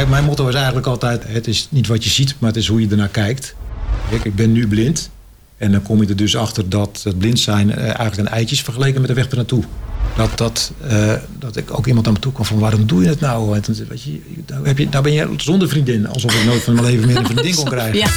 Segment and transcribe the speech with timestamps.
[0.00, 1.24] kijk, mijn motto is eigenlijk altijd...
[1.26, 3.54] het is niet wat je ziet, maar het is hoe je ernaar kijkt.
[4.10, 5.10] Kijk, ik ben nu blind.
[5.56, 8.54] En dan kom je er dus achter dat het blind zijn eh, eigenlijk een eitje
[8.54, 9.64] is vergeleken met de weg ernaartoe.
[10.16, 13.08] Dat, dat, eh, dat ik ook iemand aan me toe kwam van waarom doe je
[13.08, 13.54] het nou?
[13.54, 16.08] En weet je, nou, heb je, nou ben je zonder vriendin.
[16.08, 17.98] Alsof ik nooit van mijn leven meer een vriendin kon krijgen.
[17.98, 18.08] Ja.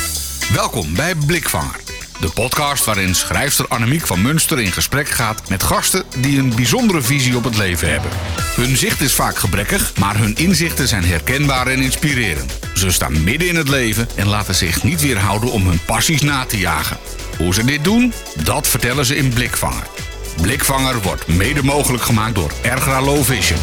[0.54, 1.83] Welkom bij Blikvanger.
[2.24, 7.02] De podcast waarin schrijfster Annemiek van Munster in gesprek gaat met gasten die een bijzondere
[7.02, 8.12] visie op het leven hebben.
[8.56, 12.60] Hun zicht is vaak gebrekkig, maar hun inzichten zijn herkenbaar en inspirerend.
[12.74, 16.46] Ze staan midden in het leven en laten zich niet weerhouden om hun passies na
[16.46, 16.98] te jagen.
[17.38, 19.88] Hoe ze dit doen, dat vertellen ze in Blikvanger.
[20.42, 23.60] Blikvanger wordt mede mogelijk gemaakt door Ergra Low Vision.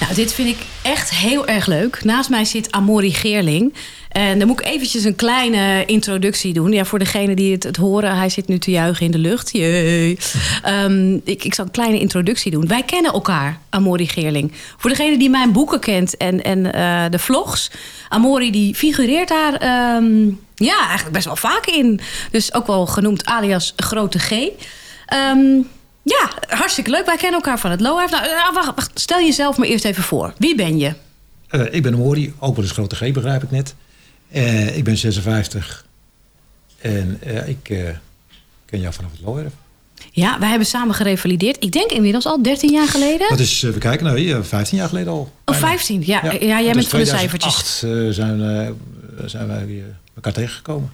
[0.00, 2.04] Nou, dit vind ik echt heel erg leuk.
[2.04, 3.74] Naast mij zit Amori Geerling.
[4.12, 6.72] En dan moet ik eventjes een kleine introductie doen.
[6.72, 9.52] Ja, voor degene die het, het horen, hij zit nu te juichen in de lucht.
[9.52, 10.18] Jee.
[10.62, 12.66] Ehm, ik, ik zal een kleine introductie doen.
[12.66, 14.52] Wij kennen elkaar, Amori Geerling.
[14.76, 17.70] Voor degene die mijn boeken kent en, en eh, de vlogs.
[18.08, 22.00] Amori die figureert daar ehm, ja, eigenlijk best wel vaak in.
[22.30, 24.30] Dus ook wel genoemd alias Grote G.
[25.06, 25.60] Ehm,
[26.02, 27.06] ja, hartstikke leuk.
[27.06, 30.32] Wij kennen elkaar van het Low Nou, eh, wacht, stel jezelf maar eerst even voor.
[30.38, 30.94] Wie ben je?
[31.48, 33.74] Eh, ik ben Mori, ook wel eens grote G, begrijp ik net.
[34.32, 35.84] Eh, ik ben 56
[36.80, 37.78] en eh, ik eh,
[38.64, 39.52] ken jou vanaf het Loerf.
[40.10, 41.56] Ja, wij hebben samen gerevalideerd.
[41.64, 43.28] Ik denk inmiddels al 13 jaar geleden.
[43.28, 45.18] Dat is, we kijken nou hier, 15 jaar geleden al.
[45.18, 45.66] Oh, bijna.
[45.66, 46.02] 15.
[46.06, 46.60] Ja, ja.
[46.60, 47.78] jij bent van de cijfertjes.
[47.78, 50.90] 2008 zijn, zijn wij elkaar tegengekomen.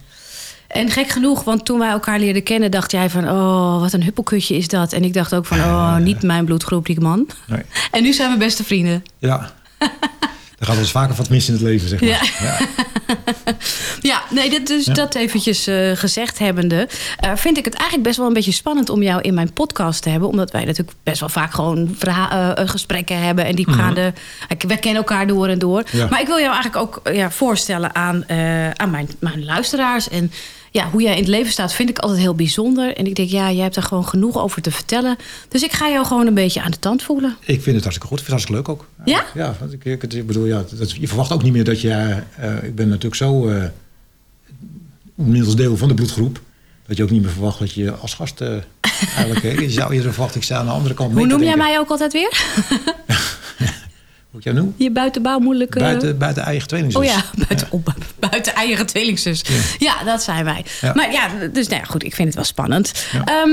[0.67, 4.03] En gek genoeg, want toen wij elkaar leerden kennen, dacht jij van, oh, wat een
[4.03, 4.93] huppelkutje is dat.
[4.93, 7.27] En ik dacht ook van, oh, niet mijn bloedgroep, die man.
[7.47, 7.61] Nee.
[7.91, 9.03] En nu zijn we beste vrienden.
[9.17, 9.51] Ja.
[10.59, 12.09] Er gaat eens vaker wat mis in het leven, zeg maar.
[12.09, 12.19] Ja.
[12.41, 12.57] Ja.
[14.01, 14.93] Ja, nee, dit, dus Ja.
[14.93, 16.87] dat eventjes eh, gezegd hebbende...
[17.19, 20.01] eh, vind ik het eigenlijk best wel een beetje spannend om jou in mijn podcast
[20.01, 20.29] te hebben.
[20.29, 24.13] Omdat wij natuurlijk best wel vaak gewoon eh, gesprekken hebben en diepgaande...
[24.47, 25.83] Ik- Wij kennen elkaar door en door.
[26.09, 28.29] Maar ik wil jou eigenlijk ook ja, voorstellen aan,
[28.75, 30.09] aan mijn, mijn luisteraars.
[30.09, 30.31] En
[30.71, 32.95] ja, hoe jij in het leven staat vind ik altijd heel bijzonder.
[32.97, 35.17] En ik denk, ja, jij hebt er gewoon genoeg over te vertellen.
[35.47, 37.35] Dus ik ga jou gewoon een beetje aan de tand voelen.
[37.39, 38.19] Ik vind het hartstikke goed.
[38.19, 38.87] Ik vind het hartstikke leuk ook.
[39.05, 39.25] Ja?
[39.33, 41.89] Ja, want ik, ik, bedoel, ja, dat, je verwacht ook niet meer dat je...
[42.37, 43.63] eh, ik ben natuurlijk zo eh
[45.17, 46.41] inmiddels deel van de bloedgroep...
[46.87, 48.41] dat je ook niet meer verwacht dat je als gast...
[48.41, 48.49] eh,
[49.17, 51.79] eigenlijk, je zou eerder verwachten, ik sta aan de andere kant Hoe noem jij mij
[51.79, 52.31] ook altijd weer?
[54.29, 54.73] Hoe ik jou noem?
[54.77, 55.79] Je buitenbouw moeilijke...
[55.79, 57.01] Buiten, buiten eigen tweelingzus.
[57.01, 57.93] Oh ja, buiten, op,
[58.29, 59.41] buiten eigen tweelingzus.
[59.79, 60.03] Ja.
[60.03, 60.65] dat zijn wij.
[60.81, 60.93] Ja.
[60.93, 62.91] Maar ja, dus nou ja, goed, ik vind het wel spannend.
[63.11, 63.23] Ja.
[63.25, 63.45] Ja,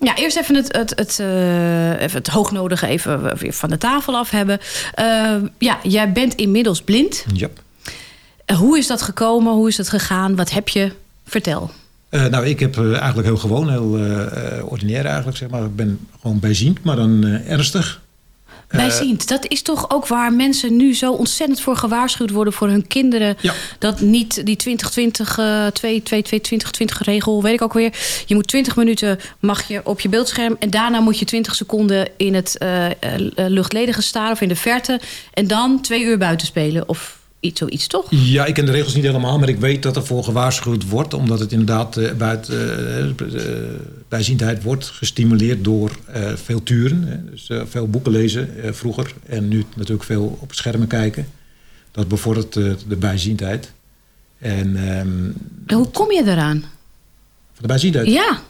[0.00, 4.16] ja eerst even het, het, het, eh, even het hoognodige even weer van de tafel
[4.16, 4.58] af hebben.
[4.94, 7.24] Eh, ja, jij bent inmiddels blind.
[7.32, 7.48] Ja.
[8.54, 9.52] Hoe is dat gekomen?
[9.52, 10.36] Hoe is het gegaan?
[10.36, 10.92] Wat heb je?
[11.24, 11.70] Vertel.
[12.08, 15.64] Eh, nou, ik heb eh, eigenlijk heel gewoon, heel eh, ordinair eigenlijk, zeg maar.
[15.64, 18.02] Ik ben gewoon bijziend, maar dan ernstig.
[18.68, 22.86] Bijziend, dat is toch ook waar mensen nu zo ontzettend voor gewaarschuwd worden voor hun
[22.86, 23.36] kinderen.
[23.40, 23.54] Ja.
[23.78, 27.92] Dat niet die 2020, eh 2, 2, 2, 20, 20 regel, weet ik ook weer.
[28.26, 32.08] Je moet 20 minuten mag je op je beeldscherm en daarna moet je 20 seconden
[32.16, 32.92] in het eh, eh,
[33.34, 35.00] luchtledige staren of in de verte.
[35.34, 38.06] En dan twee uur buiten spelen of iets zoiets, toch?
[38.10, 41.14] Ja, ik ken de regels niet helemaal, maar ik weet dat er voor gewaarschuwd wordt.
[41.14, 42.54] Omdat het inderdaad eh, buiten
[43.16, 47.02] eh, eh, bijziendheid wordt gestimuleerd door eh, veel turen.
[47.02, 47.30] Hè.
[47.30, 51.26] Dus veel boeken lezen vroeger en nu natuurlijk veel op schermen kijken.
[51.90, 53.72] Dat bevordert de bijziendheid.
[54.38, 56.60] En ehm, Hoe kom je eraan?
[57.52, 58.06] van de bijziendheid?
[58.06, 58.42] Ja.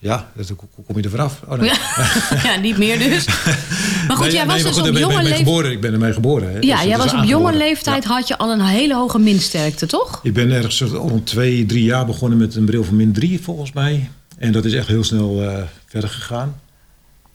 [0.00, 1.40] Ja, hoe kom je er vanaf?
[1.48, 1.70] Oh, nee.
[2.50, 3.26] ja, niet meer dus.
[3.26, 5.36] Maar goed, Nee, jij was dus goed, op ben- jonge leeftijd.
[5.38, 5.70] geboren.
[5.72, 6.48] Ik ben ermee geboren.
[6.52, 6.54] Hè.
[6.60, 8.08] Dus Ja, dat jij was op jonge leeftijd, Ja.
[8.10, 10.20] had je al een hele hoge minsterkte, toch?
[10.22, 13.72] Ik ben ergens rond twee, drie jaar begonnen met een bril van min drie, volgens
[13.72, 14.10] mij.
[14.38, 16.60] En dat is echt heel snel eh, verder gegaan.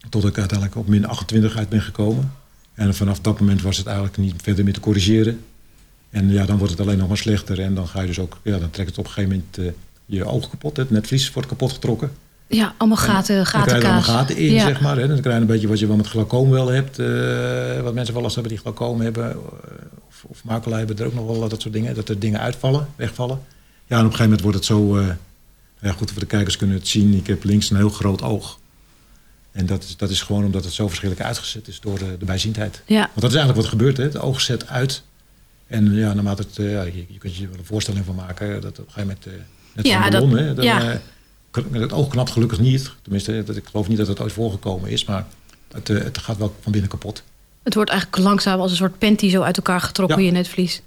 [0.09, 2.33] Tot ik uiteindelijk op min 28 uit ben gekomen.
[2.73, 5.39] En vanaf dat moment was het eigenlijk niet verder meer te corrigeren.
[6.09, 7.59] En ja, dan wordt het alleen nog maar slechter.
[7.59, 9.79] En dan ga je dus ook, ja, dan trekt het op een gegeven moment eh,
[10.05, 10.77] je oog kapot.
[10.77, 12.11] Het netvlies wordt kapot getrokken.
[12.55, 14.65] Ja, allemaal gaten, dan krijg je gaten, er allemaal gaten in, ja.
[14.65, 14.97] zeg maar.
[14.97, 15.07] Hè.
[15.07, 16.99] Dan krijg je een beetje wat je wel met glaucoom wel hebt.
[16.99, 19.29] eh, wat mensen wel last hebben die glaucoom hebben.
[19.31, 19.37] eh,
[20.07, 21.95] Of, of makelaar hebben er ook nog wel dat soort dingen.
[21.95, 23.39] Dat er dingen uitvallen, wegvallen.
[23.87, 24.97] Ja, en op een gegeven moment wordt het zo...
[24.97, 25.07] eh,
[25.81, 27.13] ja, goed, voor de kijkers kunnen het zien.
[27.13, 28.59] Ik heb links een heel groot oog.
[29.51, 32.25] En dat is, dat is gewoon omdat het zo verschillend uitgezet is door de, de
[32.25, 32.81] bijziendheid.
[32.85, 32.99] Ja.
[32.99, 33.97] Want dat is eigenlijk wat er gebeurt.
[33.97, 34.03] Hè.
[34.03, 35.03] Het oog zet uit.
[35.67, 36.55] En ja, naarmate het...
[36.55, 38.61] ja, je, je kunt je wel een voorstelling van maken.
[38.61, 39.43] Dat op een gegeven moment...
[39.73, 40.53] net Ja, dat- ballon, hè.
[40.53, 41.01] Dan, ja.
[41.71, 42.91] Het oog knapt gelukkig niet.
[43.01, 45.05] Tenminste, dat, ik geloof niet dat het ooit voorgekomen is.
[45.05, 45.25] Maar
[45.73, 47.23] het, eh, het gaat wel van binnen kapot.
[47.63, 50.25] Het wordt eigenlijk langzaam als een soort panty zo uit elkaar getrokken, Ja.
[50.25, 50.81] je netvlies.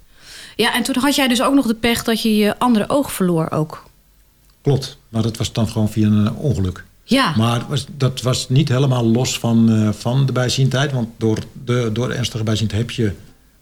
[0.55, 3.11] Ja, en toen had jij dus ook nog de pech dat je je andere oog
[3.11, 3.83] verloor ook.
[4.61, 4.97] Klopt.
[5.09, 6.83] Maar dat was dan gewoon via een ongeluk.
[7.03, 7.65] Ja, Maar
[7.97, 10.91] dat was niet helemaal los van, eh, van de bijziendheid.
[10.91, 13.11] Want door, de, door ernstige bijziendheid heb je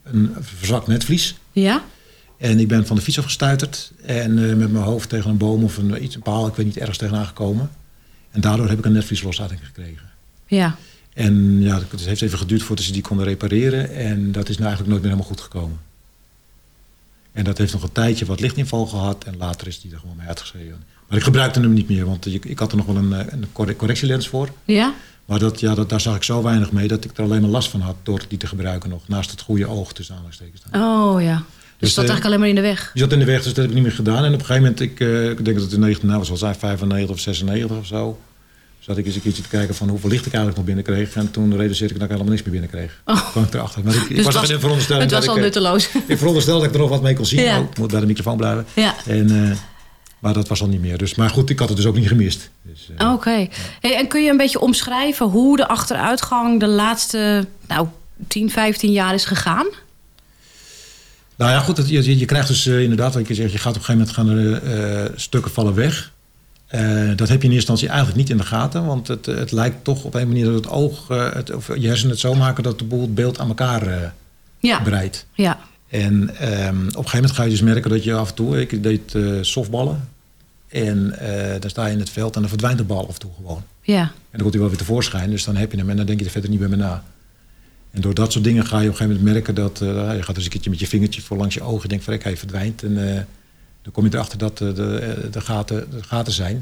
[0.04, 1.36] een verzwakt netvlies.
[1.52, 1.84] Ja?
[2.38, 3.92] En ik ben van de fiets afgestuiterd.
[4.06, 6.66] En eh, met mijn hoofd tegen een boom of een, iets, een paal, ik weet
[6.66, 7.70] niet, ergens tegenaan gekomen.
[8.32, 10.10] En daardoor heb ik een netvliesloslating gekregen.
[10.46, 10.76] Ja.
[11.14, 13.96] En ja, het heeft even geduurd voordat ze die konden repareren.
[13.96, 15.80] En dat is nou eigenlijk nooit meer helemaal goed gekomen.
[17.32, 19.24] En dat heeft nog een tijdje wat lichtinval gehad.
[19.24, 20.84] En later is die er gewoon mee uitgeschreven.
[21.08, 23.26] Maar ik gebruikte hem niet meer, want ik, ik had er nog wel een, eh,
[23.30, 24.50] een corre- correctielens voor.
[24.66, 24.94] Ja?
[25.26, 27.50] Maar dat, ja, dat, daar zag ik zo weinig mee dat ik er alleen maar
[27.50, 29.08] last van had door die te gebruiken nog.
[29.08, 30.62] Naast het goede oog tussen aanhalingstekens.
[30.74, 31.44] Oh ja.
[31.78, 32.90] Dus, Dus, dat eh, eigenlijk alleen maar in de weg.
[32.94, 34.24] Die zat in de weg, dus dat heb ik niet meer gedaan.
[34.24, 36.40] En op een gegeven moment, ik, eh, ik denk dat het in 19, nou, het
[36.40, 38.20] zijn, 95 of 96 of zo.
[38.80, 41.16] Zat ik eens een keertje te kijken van hoeveel licht ik eigenlijk nog binnenkreeg.
[41.16, 43.02] En toen realiseerde ik dat ik helemaal niks meer binnenkreeg.
[43.06, 43.30] Oh.
[43.30, 43.84] Kwam ik erachter.
[43.84, 45.90] Maar ik, ik Dus was het veronderstelling was al ik, eh, nutteloos.
[46.08, 47.42] ik veronderstelde dat ik er nog wat mee kon zien.
[47.42, 47.60] Ja.
[47.60, 48.66] Oh, ik moet bij de microfoon blijven.
[48.74, 48.96] Ja.
[49.06, 49.58] En,
[50.20, 50.98] maar dat was al niet meer.
[50.98, 52.50] Dus, maar goed, ik had het dus ook niet gemist.
[52.62, 53.48] Dus, Oké.
[53.80, 57.88] Hey, en kun je een beetje omschrijven hoe de achteruitgang de laatste nou,
[58.28, 59.66] 10, 15 jaar is gegaan?
[61.38, 63.76] Nou ja, goed, het- je, je- krijgt dus eh, inderdaad, wat je zegt, je gaat
[63.76, 66.12] op een gegeven moment gaan er, eh, stukken vallen weg.
[66.68, 66.82] Eh,
[67.16, 69.84] dat heb je in eerste instantie eigenlijk niet in de gaten, want het, het lijkt
[69.84, 72.64] toch op een manier dat het oog, eh, het, of je hersenen het zo maken
[72.64, 73.98] dat de boel het beeld aan elkaar eh
[74.60, 74.80] Ja.
[74.80, 75.26] breidt.
[75.34, 75.60] Ja.
[75.90, 78.62] En ehm, op een gegeven moment ga je dus merken dat je af en toe,
[78.62, 80.08] ik deed eh, softballen,
[80.68, 83.20] en eh dan sta je in het veld en dan verdwijnt de bal af en
[83.20, 83.64] toe gewoon.
[83.82, 84.02] Ja.
[84.02, 86.20] En dan komt hij wel weer tevoorschijn, dus dan heb je hem en dan denk
[86.20, 87.04] je er verder niet meer bij na.
[87.96, 90.24] En door dat soort dingen ga je op een gegeven moment merken dat eh, je
[90.24, 92.38] gaat dus een keertje met je vingertje voor langs je ogen en denkt van hij
[92.38, 92.84] verdwijnt.
[92.84, 93.22] En eh,
[93.82, 96.56] dan kom je erachter dat eh, de, de, gaten, gaten zijn.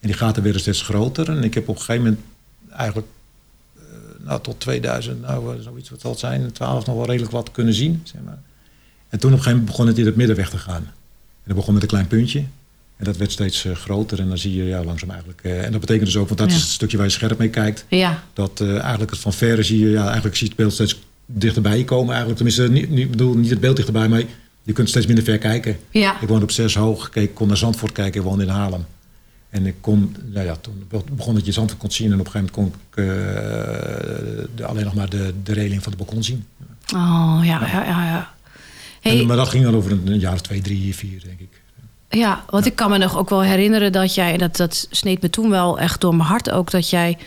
[0.00, 1.28] En die gaten werden steeds groter.
[1.28, 2.20] En ik heb op een gegeven moment
[2.70, 3.08] eigenlijk
[4.18, 8.00] nou, tot 2000, nou zoiets wat zal zijn, 12 nog wel redelijk wat kunnen zien.
[8.04, 8.38] Zeg maar.
[9.08, 10.82] En toen op een gegeven moment begon het in het midden weg te gaan.
[10.82, 12.44] En dat begon met een klein puntje.
[13.02, 15.40] En dat werd steeds eh, groter en dan zie je ja, langzaam eigenlijk.
[15.42, 16.56] eh, en dat betekent dus ook, want dat Ja.
[16.56, 17.84] is het stukje waar je scherp mee kijkt.
[17.88, 18.22] Ja.
[18.32, 20.98] Dat eh, eigenlijk het van verre zie je, ja, eigenlijk zie je het beeld steeds
[21.26, 22.08] dichterbij komen.
[22.14, 24.22] Eigenlijk, tenminste, niet, niet, bedoel, niet het beeld dichterbij, maar
[24.62, 25.76] je kunt steeds minder ver kijken.
[25.90, 26.20] Ja.
[26.20, 28.84] Ik woonde op zes hoog, ik kon naar Zandvoort kijken, ik woonde in Haarlem.
[29.50, 32.32] En ik kon, nou ja, toen begon dat je Zandvoort kon zien en op een
[32.32, 33.06] gegeven moment kon ik
[34.56, 36.44] de, alleen nog maar de, de reling van het balkon zien.
[36.94, 38.04] Oh, ja, ja, ja.
[38.04, 38.34] ja.
[39.00, 41.40] Hey, En, maar dat ging dan over een, een jaar of twee, drie, vier, denk
[41.40, 41.61] ik.
[42.16, 45.30] Ja, want ik kan me nog ook wel herinneren dat jij, dat, dat sneed me
[45.30, 47.18] toen wel echt door mijn hart ook, dat jij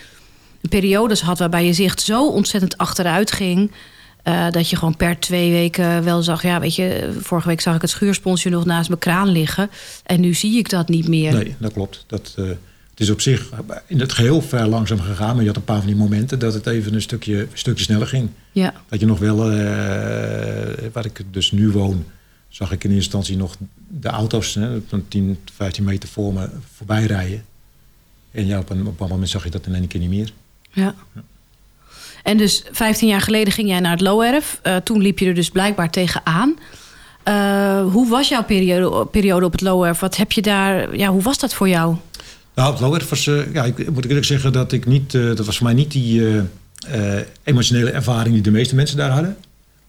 [0.70, 3.72] periodes had waarbij je zicht zo ontzettend achteruit ging.
[4.24, 7.76] eh, dat je gewoon per twee weken wel zag, ja, weet je, vorige week zag
[7.76, 9.70] ik het schuursponsje nog naast mijn kraan liggen.
[10.06, 11.34] En nu zie ik dat niet meer.
[11.34, 12.04] Nee, dat klopt.
[12.08, 12.46] Dat, eh,
[12.90, 13.50] het is op zich
[13.88, 16.54] in het geheel vrij langzaam gegaan, maar je had een paar van die momenten dat
[16.54, 18.30] het even een stukje, een stukje sneller ging.
[18.52, 19.58] Ja, Dat je nog wel, eh,
[20.94, 22.06] waar ik dus nu woon,
[22.56, 23.56] zag ik in eerste instantie nog
[23.88, 27.46] de auto's hè, op een 10, 15 meter voor me voorbij rijden.
[28.32, 30.32] En ja, op een bepaald moment zag je dat in één keer niet meer.
[30.72, 30.96] ja.
[32.24, 34.60] En dus 15 jaar geleden ging jij naar het Loerf.
[34.62, 36.56] Eh toen liep je er dus blijkbaar tegenaan.
[37.24, 40.00] Eh hoe was jouw periode, periode op het Loerf?
[40.00, 41.96] Wat heb je daar, ja, hoe was dat voor jou?
[42.56, 45.58] Nou, het Loerf was, eh, ja, ik moet eerlijk zeggen dat ik niet, dat was
[45.58, 46.42] voor mij niet die
[47.44, 49.38] emotionele ervaring die de meeste mensen daar hadden.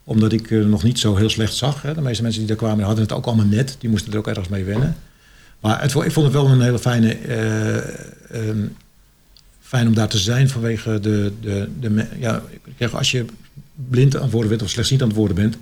[0.08, 1.82] Omdat ik eh, nog niet zo heel slecht zag.
[1.82, 1.94] Hè.
[1.94, 3.76] De meeste mensen die daar kwamen hadden het ook allemaal net.
[3.78, 4.96] Die moesten er ook ergens mee wennen.
[5.60, 7.14] Maar het, ik vond het wel een hele fijne,
[8.28, 8.66] ehm,
[9.60, 12.42] fijn om daar te zijn vanwege de, de, de ja,
[12.92, 13.24] als je
[13.74, 15.56] blind aan het worden bent of slechtziend aan het worden bent,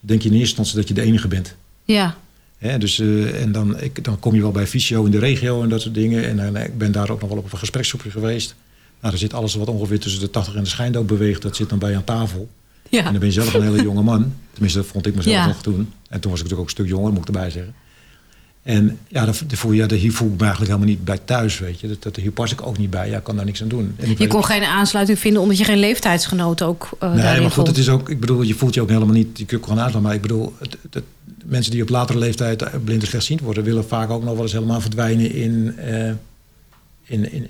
[0.00, 1.54] denk je in eerste instantie dat je de enige bent.
[1.84, 2.16] Ja,
[2.58, 5.62] Hè, dus, eh, en dan, ik, dan kom je wel bij fysio in de regio
[5.62, 6.40] en dat soort dingen.
[6.40, 8.54] En ik ben daar ook nog wel op een gespreksgroepje geweest.
[9.00, 11.42] Nou, daar zit alles wat ongeveer tussen de 80 en de schijndood beweegt.
[11.42, 12.48] Dat zit dan bij aan tafel.
[12.90, 12.98] Ja.
[12.98, 14.32] En dan ben je zelf een hele jonge man.
[14.52, 15.46] Tenminste, dat vond ik mezelf Ja.
[15.46, 15.92] nog toen.
[16.08, 17.74] En toen was ik natuurlijk ook een stuk jonger, moet ik erbij zeggen.
[18.62, 21.58] En ja, daar voel je, ja, hier voel ik me eigenlijk helemaal niet bij thuis,
[21.58, 21.88] weet je.
[21.88, 23.08] Dat, dat, hier pas ik ook niet bij.
[23.10, 23.94] Ja, ik kan daar niks aan doen.
[23.98, 27.66] En Je kon geen aansluiting vinden omdat je geen leeftijdsgenoot ook eh Nee, maar goed,
[27.66, 30.02] het is ook, ik bedoel, je voelt je ook helemaal niet, je kunt gewoon uitslaan,
[30.02, 31.02] maar ik bedoel, het, het-
[31.44, 34.42] mensen die op latere leeftijd eh, blind en slechtziend worden, willen vaak ook nog wel
[34.42, 36.10] eens helemaal verdwijnen in, eh,
[37.04, 37.48] in, in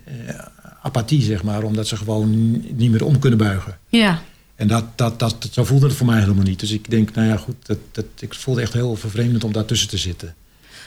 [0.82, 3.78] apathie, zeg maar, omdat ze gewoon niet meer om kunnen buigen.
[3.88, 4.22] Ja,
[4.56, 6.60] En dat, dat, dat, zo voelde het voor mij helemaal niet.
[6.60, 9.88] Dus ik denk, nou ja, goed, dat, dat, ik voelde echt heel vervreemdend om daartussen
[9.88, 10.28] te zitten.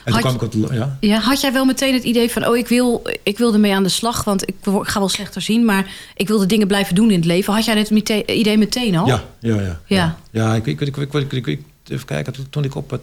[0.04, 0.96] En toen Had kwam ik ja.
[1.00, 2.46] ja, had jij wel meteen het idee van...
[2.46, 5.64] oh, ik wil, ik wil ermee aan de slag, want ik, ga wel slechter zien...
[5.64, 7.52] maar ik wil de dingen blijven doen in het leven.
[7.54, 9.06] Had jij dit mete- idee meteen al?
[9.06, 9.80] Ja, ja, ja.
[9.86, 10.18] Ja.
[10.30, 13.00] ja ik, ik, ik, ik, ik, ik- ik- even kijken, toen, ik op het,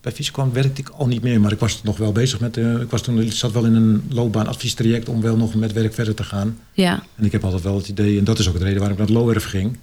[0.00, 1.40] bij Fies kwam, werkte ik al niet meer.
[1.40, 3.74] Maar ik was nog wel bezig met, eh, ik was toen, ik zat wel in
[3.74, 6.58] een loopbaanadviestraject om wel nog met werk verder te gaan.
[6.72, 8.98] Ja, En ik heb altijd wel het idee, en dat is ook de reden waarom
[8.98, 9.76] ik naar het Loerf ging,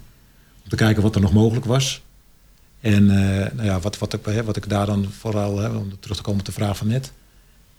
[0.70, 2.02] te kijken wat er nog mogelijk was.
[2.80, 5.92] En eh, nou ja, wat, wat, ik, hè, wat ik daar dan vooral, hè, om
[6.00, 7.12] terug te komen op de vraag van net.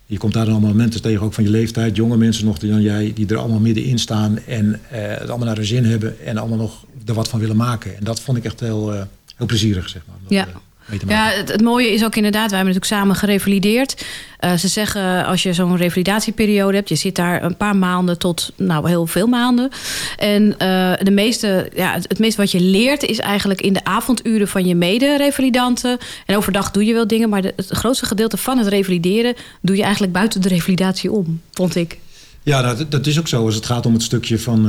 [0.05, 2.81] Je komt daar dan allemaal mensen tegen, ook van je leeftijd, jonge mensen nog dan
[2.81, 6.37] jij, die er allemaal middenin staan en eh, het allemaal naar hun zin hebben en
[6.37, 7.97] allemaal nog er wat van willen maken.
[7.97, 9.01] En dat vond ik echt heel, eh,
[9.35, 10.15] heel plezierig, zeg maar.
[10.23, 10.61] dat, Ja.
[11.07, 14.05] Ja, het, het mooie is ook inderdaad, wij hebben natuurlijk samen gerevalideerd.
[14.39, 18.51] Eh, ze zeggen als je zo'n revalidatieperiode hebt, je zit daar een paar maanden tot
[18.57, 19.69] nou heel veel maanden.
[20.17, 23.83] En eh, de meeste, ja, het, het meeste wat je leert is eigenlijk in de
[23.83, 25.97] avonduren van je mede-revalidanten.
[26.25, 29.75] En overdag doe je wel dingen, maar de- het grootste gedeelte van het revalideren doe
[29.75, 31.97] je eigenlijk buiten de revalidatie om, vond ik.
[32.43, 33.45] Ja, dat, dat is ook zo.
[33.45, 34.65] Als het gaat om het stukje van,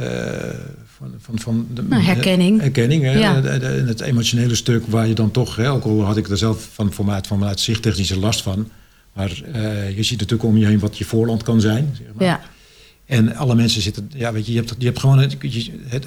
[0.00, 0.48] eh,
[0.98, 2.60] van, van, van de, Nou, herkenning.
[2.60, 3.18] herkenning hè?
[3.18, 3.42] Ja.
[3.42, 6.68] En het emotionele stuk waar je dan toch, hè, ook al had ik er zelf
[6.72, 8.70] van, vanuit, vanuit zichttechnische last van.
[9.12, 11.94] Maar eh, je ziet natuurlijk om je heen wat je voorland kan zijn.
[11.96, 12.26] Zeg maar.
[12.26, 12.40] Ja,
[13.06, 15.36] En alle mensen zitten, ja, weet je, je hebt, je hebt gewoon het,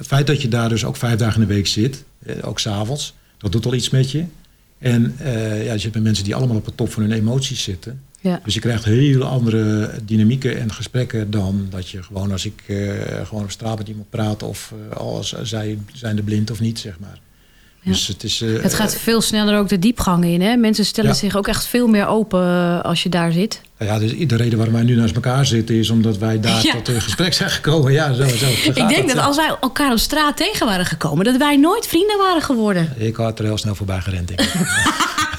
[0.06, 3.14] feit dat je daar dus ook vijf dagen in de week zit, eh, ook s'avonds,
[3.38, 4.24] dat doet al iets met je.
[4.78, 8.00] En eh, ja, je hebt mensen die allemaal op de top van hun emoties zitten.
[8.22, 8.40] Ja.
[8.44, 12.76] Dus je krijgt hele andere dynamieken en gesprekken dan dat je gewoon als ik eh,
[13.24, 16.78] gewoon op straat met iemand praat of eh, als zij zijn de blind of niet,
[16.78, 17.18] zeg maar.
[17.84, 17.90] Ja.
[17.90, 18.40] Dus het is.
[18.40, 20.40] eh, Het gaat veel sneller ook de diepgang in.
[20.40, 20.56] Hè?
[20.56, 21.16] Mensen stellen Ja.
[21.16, 23.60] zich ook echt veel meer open als je daar zit.
[23.78, 26.64] nou ja, dus de reden waarom wij nu naast elkaar zitten is omdat wij daar
[26.64, 26.72] Ja.
[26.72, 27.92] tot een gesprek zijn gekomen.
[27.92, 28.46] Ja, zo, zo.
[28.64, 32.18] Ik denk dat als wij elkaar op straat tegen waren gekomen, dat wij nooit vrienden
[32.18, 32.92] waren geworden.
[32.96, 34.28] Ik had er heel snel voorbij gerend.
[34.28, 34.40] denk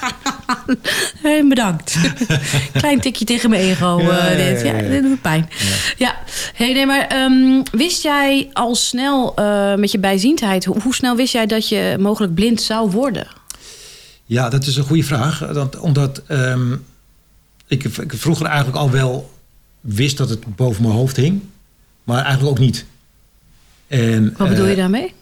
[1.21, 1.97] Hey, bedankt.
[2.73, 4.01] Klein tikje tegen mijn ego.
[4.01, 4.61] Ja, eh, dit.
[4.61, 5.49] ja, dit doet pijn.
[5.97, 6.17] Ja.
[6.53, 11.15] Hey, nee, maar ehm, wist jij al snel eh, met je bijziendheid, hoe, hoe snel
[11.15, 13.27] wist jij dat je mogelijk blind zou worden?
[14.25, 15.55] Ja, dat is een goede vraag.
[15.79, 16.73] Omdat ehm,
[17.67, 19.31] ik, ik vroeger eigenlijk al wel
[19.81, 21.41] wist dat het boven mijn hoofd hing.
[22.03, 22.85] Maar eigenlijk ook niet.
[23.87, 25.13] En, Wat bedoel je eh, daarmee?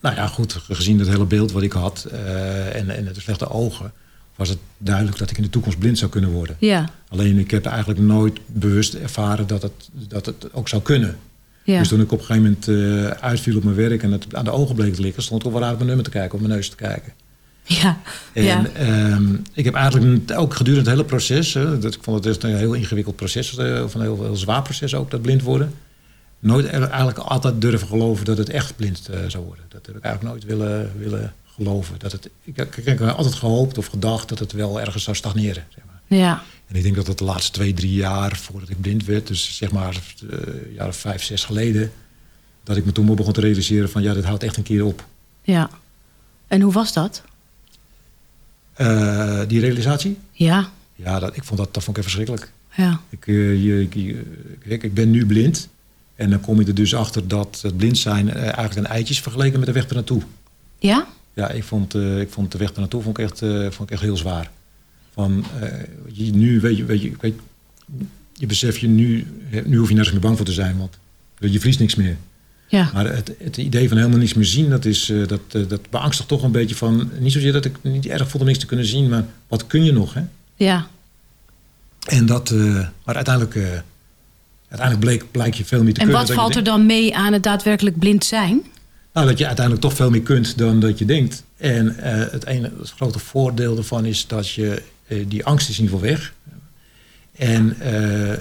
[0.00, 2.04] Nou ja, goed, gezien het hele beeld wat ik had
[2.72, 3.92] en, en de slechte ogen,
[4.36, 6.56] was het duidelijk dat ik in de toekomst blind zou kunnen worden.
[6.58, 11.16] Ja, Alleen ik heb eigenlijk nooit bewust ervaren dat het, dat het ook zou kunnen.
[11.64, 11.78] ja.
[11.78, 14.44] Dus toen ik op een gegeven moment eh, uitviel op mijn werk en het aan
[14.44, 16.40] de ogen bleek te liggen, stond ik wel raar op mijn nummer te kijken, op
[16.40, 17.12] mijn neus te kijken.
[17.62, 17.98] ja.
[18.32, 18.66] En ja.
[18.66, 22.42] ehm, ik heb eigenlijk ook gedurende het hele proces, hè, dat, ik vond het echt
[22.42, 25.72] een heel ingewikkeld proces, eh, of een heel, heel zwaar proces ook, dat blind worden.
[26.38, 29.64] Nooit eigenlijk altijd durven geloven dat het echt blind eh, zou worden.
[29.68, 31.98] Dat heb ik eigenlijk nooit willen, willen geloven.
[31.98, 35.16] Dat het, ik, ik, ik heb altijd gehoopt of gedacht dat het wel ergens zou
[35.16, 35.64] stagneren.
[35.74, 36.18] Zeg maar.
[36.18, 36.42] ja.
[36.66, 39.56] En ik denk dat het de laatste twee, drie jaar voordat ik blind werd, dus
[39.56, 41.92] zeg maar eh, een jaar of vijf, zes geleden,
[42.64, 45.04] dat ik me toen begon te realiseren van ja, dit houdt echt een keer op.
[45.42, 45.70] ja.
[46.46, 47.22] En hoe was dat?
[48.72, 50.18] Eh, die realisatie?
[50.32, 52.52] Ja, Ja, dat, ik vond dat, dat vond ik even verschrikkelijk.
[52.74, 53.00] ja.
[53.08, 54.16] Ik, eh, je, ik,
[54.68, 55.68] kijk, ik ben nu blind.
[56.14, 59.20] En dan kom je er dus achter dat het blind zijn eigenlijk een eitje is
[59.20, 60.22] vergeleken met de weg ernaartoe.
[60.78, 61.06] Ja?
[61.36, 63.90] Ja, ik vond, eh, ik vond de weg ernaartoe vond ik echt, eh, vond ik
[63.90, 64.50] echt heel zwaar.
[65.12, 65.68] Van, eh,
[66.12, 67.34] je, nu weet je, weet je, weet,
[68.32, 69.26] je besef je nu,
[69.64, 70.98] nu hoef je nergens meer bang voor te zijn, want
[71.38, 72.16] je vriest niks meer.
[72.68, 72.90] Ja.
[72.94, 76.42] Maar het, het idee van helemaal niks meer zien, dat, is, dat, dat beangstigt toch
[76.42, 79.08] een beetje van, niet zozeer dat ik niet erg vond om niks te kunnen zien,
[79.08, 80.22] maar wat kun je nog, hè?
[80.54, 80.86] Ja.
[82.06, 82.50] En dat,
[83.04, 83.54] maar uiteindelijk,
[84.68, 86.18] uiteindelijk bleek, blijkt je veel meer te En kunnen.
[86.18, 86.78] wat dan je valt er denkt.
[86.78, 88.62] dan mee aan het daadwerkelijk blind zijn?
[89.16, 91.44] Nou, dat je uiteindelijk toch veel meer kunt dan dat je denkt.
[91.56, 95.78] En eh, het ene het grote voordeel ervan is dat je, eh, die angst is
[95.78, 96.34] in ieder geval weg.
[97.32, 98.36] En eh,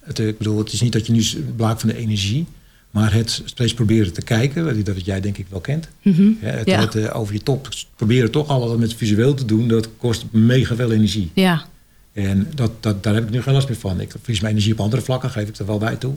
[0.00, 1.24] het, ik bedoel, het is niet dat je nu
[1.56, 2.46] blaakt van de energie,
[2.90, 5.88] maar het steeds proberen te kijken, dat jij denk ik wel kent.
[6.02, 6.22] Mhm.
[6.22, 6.80] Ja, het, Ja.
[6.80, 10.92] het, over je top proberen toch allemaal met visueel te doen, dat kost mega veel
[10.92, 11.30] energie.
[11.34, 11.64] Ja.
[12.12, 14.00] En dat, dat, daar heb ik nu geen last meer van.
[14.00, 16.14] Ik verlies mijn energie op andere vlakken, geef ik er wel bij toe.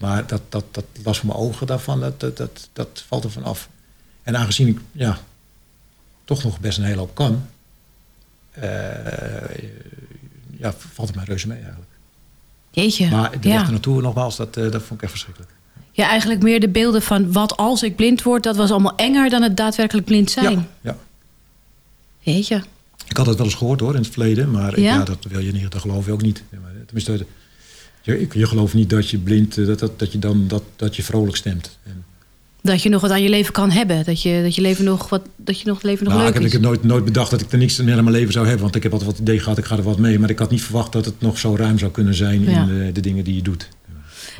[0.00, 3.30] Maar dat, dat, dat last van mijn ogen daarvan, dat, dat, dat, dat valt er
[3.30, 3.68] van af.
[4.22, 5.18] En aangezien ik ja,
[6.24, 7.46] toch nog best een hele hoop kan,
[8.50, 8.68] eh,
[10.56, 11.90] ja, valt het mij reuze mee eigenlijk.
[12.70, 13.10] Jeetje.
[13.10, 13.54] Maar de ja.
[13.54, 15.52] weg ernaartoe, nogmaals, dat, eh, dat vond ik echt verschrikkelijk.
[15.92, 19.30] ja, eigenlijk meer de beelden van wat als ik blind word, dat was allemaal enger
[19.30, 20.52] dan het daadwerkelijk blind zijn.
[20.52, 20.96] Ja, ja.
[22.18, 22.62] Jeetje.
[23.06, 24.94] Ik had het wel eens gehoord hoor, in het verleden, maar Ja?
[24.94, 25.04] ja?
[25.04, 26.42] dat wil je niet, dat geloof je ook niet.
[26.86, 27.26] Tenminste,
[28.12, 30.96] je, je gelooft niet dat je blind, eh, dat, dat, dat je dan dat, dat
[30.96, 31.78] je vrolijk stemt.
[31.84, 32.04] En,
[32.62, 34.04] Dat je nog wat aan je leven kan hebben.
[34.04, 36.34] Dat je, dat je leven nog wat, dat je nog leven nog Nou, leuk ik
[36.34, 36.52] heb, ik is.
[36.54, 38.62] heb nooit, nooit bedacht dat ik er niks meer aan mijn leven zou hebben.
[38.64, 40.18] Want ik heb altijd wat idee gehad, ik ga er wat mee.
[40.18, 42.60] Maar ik had niet verwacht dat het nog zo ruim zou kunnen zijn Ja.
[42.62, 43.68] in de, de dingen die je doet.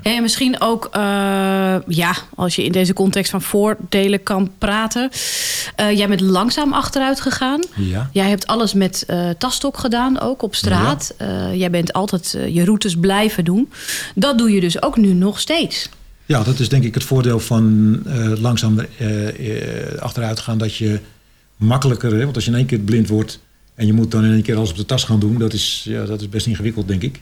[0.02, 1.00] En misschien ook, eh,
[1.86, 5.10] ja, als je in deze context van voordelen kan praten.
[5.76, 7.62] Eh, jij bent langzaam achteruit gegaan.
[7.76, 8.10] Ja.
[8.12, 11.14] Jij hebt alles met eh tastok gedaan, ook op straat.
[11.16, 13.70] Eh, jij bent altijd je routes blijven doen.
[14.14, 15.88] Dat doe je dus ook nu nog steeds.
[16.26, 18.02] ja, dat is denk ik het voordeel van
[18.40, 18.80] langzaam
[19.98, 20.58] achteruit gaan.
[20.58, 21.00] Dat je
[21.56, 23.40] makkelijker, hè, want als je in één keer blind wordt
[23.74, 25.38] en je moet dan in één keer alles op de tas gaan doen.
[25.38, 27.20] Dat is, ja, dat is best ingewikkeld, denk ik.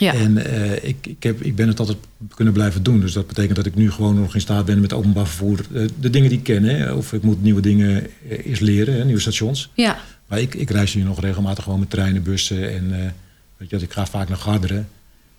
[0.00, 0.12] Ja.
[0.14, 1.98] En eh, ik, ik, heb, ik ben het altijd
[2.34, 3.00] kunnen blijven doen.
[3.00, 5.60] Dus dat betekent dat ik nu gewoon nog in staat ben met openbaar vervoer.
[5.74, 6.62] eh, de dingen die ik ken.
[6.64, 9.70] Hè, of ik moet nieuwe dingen eh, eerst leren, hè, nieuwe stations.
[9.74, 9.98] Ja.
[10.26, 12.74] Maar ik, ik reis nu nog regelmatig gewoon met treinen, bussen.
[12.74, 13.14] En
[13.56, 14.88] weet je, ik ga vaak naar Garderen.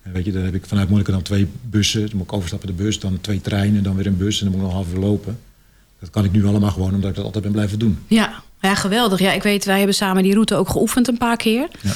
[0.02, 2.02] En weet je, dan heb ik vanuit Monniken dan twee bussen.
[2.02, 4.42] Dan moet ik overstappen de bus, dan twee treinen, dan weer een bus.
[4.42, 5.40] En dan moet ik nog half uur lopen.
[6.00, 8.00] Dat kan ik nu allemaal gewoon omdat ik dat altijd ben blijven doen.
[8.08, 8.44] Ja.
[8.62, 9.20] ja, geweldig.
[9.20, 11.68] Ja, ik weet, wij hebben samen die route ook geoefend een paar keer.
[11.82, 11.92] Ja.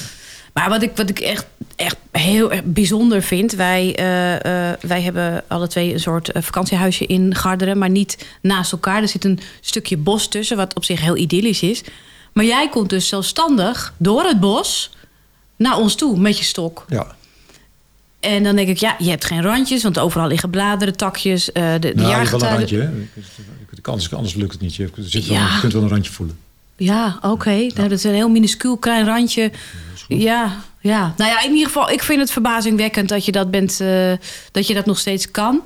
[0.52, 3.52] Maar wat ik, wat ik echt, echt heel erg bijzonder vind...
[3.52, 7.78] Wij, eh, eh, wij hebben alle twee een soort eh, vakantiehuisje in Garderen...
[7.78, 9.02] maar niet naast elkaar.
[9.02, 11.82] Er zit een stukje bos tussen, wat op zich heel idyllisch is.
[12.32, 14.90] Maar jij komt dus zelfstandig door het bos
[15.56, 16.84] naar ons toe met je stok.
[16.88, 17.14] Ja.
[18.20, 19.82] En dan denk ik, ja, je hebt geen randjes...
[19.82, 22.78] want overal liggen bladeren, takjes, eh, de, de Nou, je hebt wel een randje.
[22.78, 22.90] Hè.
[23.82, 24.74] Anders, anders lukt het niet.
[24.74, 25.54] Je, zit wel, Ja.
[25.54, 26.38] je kunt wel een randje voelen.
[26.84, 27.50] Ja, oké.
[27.50, 29.50] Nou, dat is een heel minuscuul klein randje.
[30.08, 31.14] Ja, ja.
[31.16, 34.12] Nou ja, in ieder geval, ik vind het verbazingwekkend dat je dat bent, eh,
[34.50, 35.62] dat je dat nog steeds kan.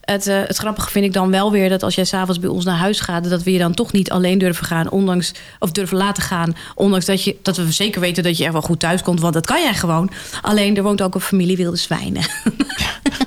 [0.00, 2.64] Het, eh, het grappige vind ik dan wel weer dat als jij s'avonds bij ons
[2.64, 5.96] naar huis gaat, dat we je dan toch niet alleen durven gaan, ondanks of durven
[5.96, 9.02] laten gaan, ondanks dat je dat we zeker weten dat je echt wel goed thuis
[9.02, 10.10] komt, want dat kan jij gewoon.
[10.42, 12.22] Alleen er woont ook een familie wilde zwijnen.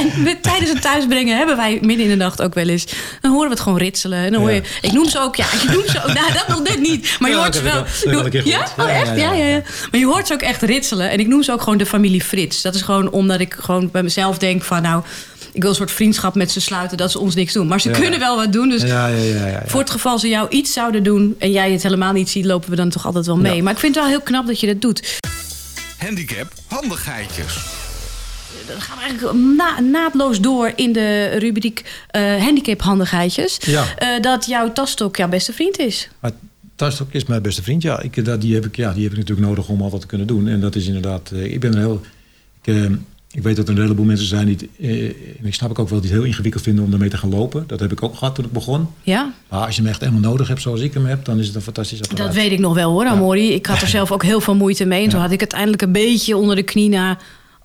[0.00, 2.86] En met, tijdens het thuisbrengen hebben wij midden in de nacht ook wel eens.
[3.20, 4.18] Dan horen we het gewoon ritselen.
[4.24, 4.62] En dan hoor je.
[4.62, 4.88] Ja.
[4.88, 5.36] Ik noem ze ook.
[5.36, 6.12] Ja, ik noem ze ook.
[6.12, 7.16] Nou, dat nog net niet.
[7.18, 7.84] Maar je hoort ze wel.
[8.04, 8.20] ja?
[8.78, 9.06] Oh, Ja, echt?
[9.08, 9.46] ja, Ja, ja, ja, ja.
[9.46, 9.62] ja.
[9.90, 11.10] Maar je hoort ze ook echt ritselen.
[11.10, 12.62] En ik noem ze ook gewoon de familie Frits.
[12.62, 15.02] Dat is gewoon omdat ik gewoon bij mezelf denk van nou.
[15.52, 17.66] Ik wil een soort vriendschap met ze sluiten dat ze ons niks doen.
[17.66, 17.98] Maar ze Ja.
[17.98, 18.68] kunnen wel wat doen.
[18.68, 19.34] Dus Ja, ja, ja.
[19.34, 19.62] ja, ja.
[19.66, 22.70] voor het geval ze jou iets zouden doen en jij het helemaal niet ziet, lopen
[22.70, 23.56] we dan toch altijd wel mee.
[23.56, 23.62] Ja.
[23.62, 25.18] Maar ik vind het wel heel knap dat je dat doet.
[25.98, 27.56] Handicap handigheidjes.
[28.72, 33.58] Dan gaan we eigenlijk na- naadloos door in de rubriek eh handicaphandigheidjes.
[33.60, 33.84] Ja.
[33.96, 36.08] Eh, dat jouw tasstok jouw beste vriend is.
[36.20, 36.30] Maar
[36.76, 37.82] Thuistok is mijn beste vriend.
[37.82, 40.00] Ja, ik, dat, die, heb ik, ja, die heb ik natuurlijk nodig om al wat
[40.00, 40.48] te kunnen doen.
[40.48, 41.30] En dat is inderdaad...
[41.30, 42.00] eh, ik ben er heel...
[42.62, 42.84] Ik, eh,
[43.32, 44.70] ik weet dat er een heleboel mensen zijn die...
[44.80, 47.16] eh, en ik snap ik ook wel die het heel ingewikkeld vinden om ermee te
[47.16, 47.64] gaan lopen.
[47.66, 48.86] Dat heb ik ook gehad toen ik begon.
[49.02, 51.24] Ja, Maar als je hem echt helemaal nodig hebt zoals ik hem heb...
[51.24, 52.26] dan is het een fantastisch apparaat.
[52.26, 53.52] dat weet ik nog wel hoor, Amori.
[53.52, 55.04] Ik had er zelf ook heel veel moeite mee.
[55.04, 57.18] En toen had ik het eindelijk een beetje onder de knie na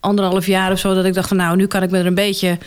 [0.06, 0.94] anderhalf jaar of zo.
[0.94, 2.58] Dat ik dacht van nou, nu kan ik me er een beetje...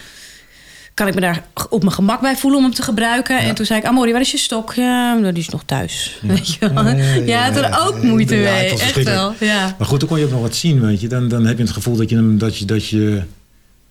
[0.94, 3.38] Kan ik me daar op mijn gemak bij voelen om hem te gebruiken.
[3.38, 4.72] En toen zei ik, Amori, waar is je stok?
[4.74, 6.18] Ja, nou, die is nog thuis.
[6.22, 6.84] Weet je wel?
[6.86, 8.68] Ja, ja, had er ook moeite mee.
[8.70, 9.34] Echt wel.
[9.40, 9.74] Ja.
[9.78, 11.08] Maar goed, dan kon je ook nog wat zien, weet je.
[11.08, 12.38] Dan, dan heb je het gevoel dat je hem...
[12.38, 13.22] Dat je, dat je,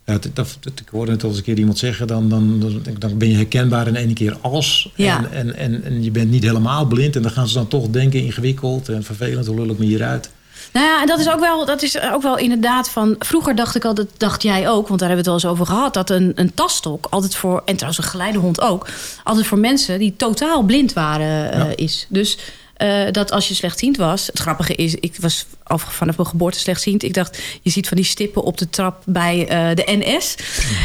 [0.05, 2.07] ja, dat, dat, dat- ik hoorde het al eens een keer iemand zeggen...
[2.07, 4.91] Dan, dan, dan, dan ben je herkenbaar in één keer als.
[4.95, 5.17] Ja.
[5.17, 7.15] En, en, en, en je bent niet helemaal blind.
[7.15, 9.45] En dan gaan ze dan toch denken ingewikkeld en vervelend.
[9.45, 10.29] Hoe lul ik me hieruit?
[10.77, 13.15] Nou ja, en dat is ook wel, dat is ook wel inderdaad van.
[13.19, 15.59] Vroeger dacht ik al, dat dacht jij ook, want daar hebben we het wel eens
[15.59, 18.87] over gehad, dat een, een tasstok altijd voor, en trouwens een geleidehond ook,
[19.23, 22.05] altijd voor mensen die totaal blind waren eh, is.
[22.09, 22.37] Dus
[22.77, 26.59] eh, dat als je slechtziend was, het grappige is, ik was af, vanaf mijn geboorte
[26.59, 27.03] slechtziend.
[27.03, 30.35] Ik dacht, je ziet van die stippen op de trap bij eh, de NS.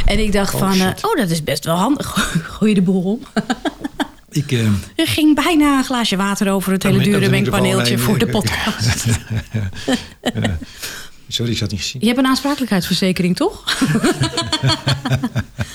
[0.07, 2.33] En ik dacht Oh, van, eh, oh, dat is best wel handig.
[2.57, 3.20] Gooi je de boel om.
[4.32, 4.64] Ik, eh,
[4.96, 8.34] Er ging bijna een glaasje water over het hele dure mengpaneeltje nee, voor de nee,
[8.34, 9.06] podcast.
[11.28, 12.00] sorry, ik zat niet gezien.
[12.00, 13.64] Je hebt een aansprakelijkheidsverzekering, toch?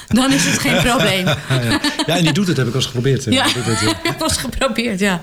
[0.07, 1.25] Dan is het geen probleem.
[2.05, 3.23] Ja, en die doet het, heb ik al eens geprobeerd.
[3.23, 3.45] Ja,
[3.85, 5.21] ik heb wel eens geprobeerd, ja.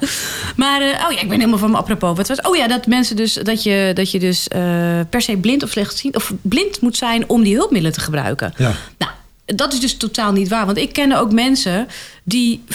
[0.56, 2.16] Maar, eh, oh ja, ik ben helemaal van me apropos.
[2.16, 4.60] Wat was, oh ja, dat mensen dus, dat je, dat je dus eh,
[5.10, 8.54] per se blind of slechtziend, of blind moet zijn om die hulpmiddelen te gebruiken.
[8.56, 8.72] Ja.
[8.98, 9.12] Nou,
[9.46, 10.66] dat is dus totaal niet waar.
[10.66, 11.88] Want ik ken ook mensen
[12.26, 12.74] die 40%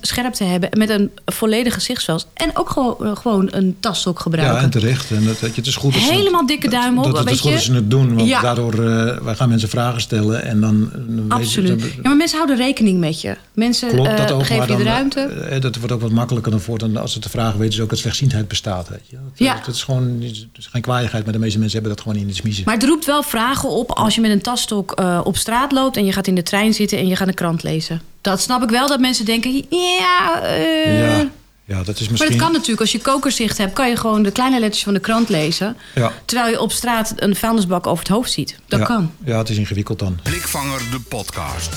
[0.00, 2.26] scherpte hebben met een volledig gezichtsveld.
[2.34, 4.56] En ook gewoon, eh, gewoon een tasstok gebruiken.
[4.56, 5.10] Ja, en terecht.
[5.10, 7.38] En dat, dat, het is goed dat Helemaal dikke duim op, Dat, dat, het weet
[7.40, 7.56] goed je.
[7.56, 8.40] dat ze het doen, want Ja.
[8.40, 10.80] daardoor uh, wij gaan mensen vragen stellen en dan...
[10.90, 11.80] weet je- Absoluut.
[11.80, 13.36] dan- Ja, maar mensen houden rekening met je.
[13.54, 15.20] Mensen Klopt dat eh, ook, geven je de ruimte.
[15.20, 17.98] eh, dat wordt ook wat makkelijker dan als ze te vragen weten ze ook dat
[17.98, 18.88] slechtziendheid bestaat.
[18.88, 19.16] Weet je.
[19.16, 19.60] Dat, Ja.
[19.66, 22.28] dat is gewoon het is geen kwaaiigheid, maar de meeste mensen hebben dat gewoon in
[22.28, 22.62] de smiezen.
[22.64, 25.96] Maar het roept wel vragen op als je met een tasstok eh, op straat loopt
[25.96, 28.00] en je gaat in de trein zitten en je gaat een krant lezen.
[28.20, 30.42] Dat snap ik wel dat mensen denken, ja.
[30.42, 31.08] eh.
[31.08, 31.28] ja,
[31.64, 32.30] ja, dat is Maar misschien...
[32.30, 32.80] dat kan natuurlijk.
[32.80, 35.76] Als je kokerzicht hebt, kan je gewoon de kleine letters van de krant lezen.
[35.94, 36.12] Ja.
[36.24, 38.58] Terwijl je op straat een vuilnisbak over het hoofd ziet.
[38.66, 39.12] Dat ja, kan.
[39.24, 40.18] Ja, het is ingewikkeld dan.
[40.22, 41.70] Blikvanger de podcast.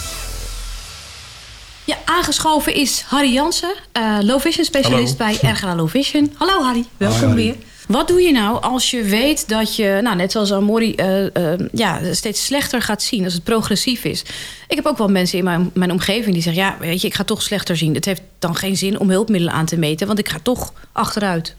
[1.83, 6.33] Ja, aangeschoven is Harry Jansen, eh low vision specialist bij RGA Low Vision.
[6.37, 7.35] Hallo Harry, welkom Harry.
[7.35, 7.55] weer.
[7.91, 11.59] Wat doe je nou als je weet dat je, nou, net zoals Amori, eh, eh,
[11.71, 14.21] ja, steeds slechter gaat zien, als het progressief is?
[14.67, 17.13] Ik heb ook wel mensen in mijn, mijn omgeving die zeggen: Ja, weet je, ik
[17.13, 17.93] ga toch slechter zien.
[17.93, 21.55] Het heeft dan geen zin om hulpmiddelen aan te meten, want ik ga toch achteruit.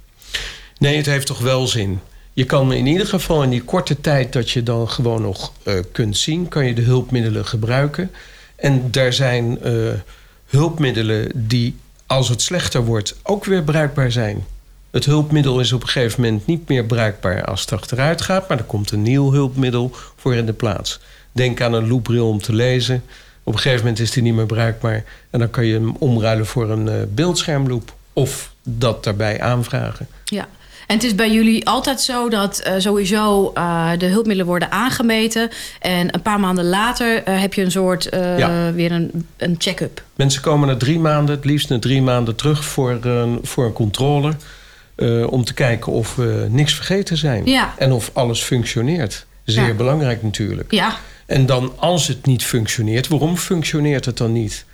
[0.78, 2.00] Nee, het heeft toch wel zin.
[2.32, 5.74] Je kan in ieder geval in die korte tijd dat je dan gewoon nog eh,
[5.92, 8.10] kunt zien, kan je de hulpmiddelen gebruiken.
[8.56, 9.58] En daar zijn
[10.46, 14.44] hulpmiddelen die, als het slechter wordt, ook weer bruikbaar zijn.
[14.92, 18.58] Het hulpmiddel is op een gegeven moment niet meer bruikbaar als het achteruit gaat, maar
[18.58, 21.00] er komt een nieuw hulpmiddel voor in de plaats.
[21.32, 23.02] Denk aan een loopbril om te lezen.
[23.42, 26.46] Op een gegeven moment is die niet meer bruikbaar en dan kan je hem omruilen
[26.46, 30.06] voor een uh, beeldschermloop of dat daarbij aanvragen.
[30.24, 30.48] Ja.
[30.86, 35.50] En het is bij jullie altijd zo dat uh, sowieso uh, de hulpmiddelen worden aangemeten.
[35.80, 38.72] En een paar maanden later uh, heb je een soort ja.
[38.72, 40.02] weer een, een check-up.
[40.14, 42.98] Mensen komen na drie maanden, het liefst na drie maanden terug voor,
[43.42, 44.32] voor een controle.
[45.26, 47.46] Om te kijken of we niks vergeten zijn.
[47.46, 47.74] Ja.
[47.78, 49.26] En of alles functioneert.
[49.44, 49.74] Zeer ja.
[49.74, 50.70] belangrijk natuurlijk.
[50.70, 50.96] Ja.
[51.26, 54.64] En dan als het niet functioneert, waarom functioneert het dan niet?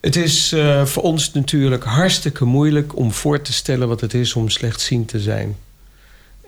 [0.00, 4.34] Het is uh, voor ons natuurlijk hartstikke moeilijk om voor te stellen wat het is
[4.34, 5.56] om slechtziend te zijn.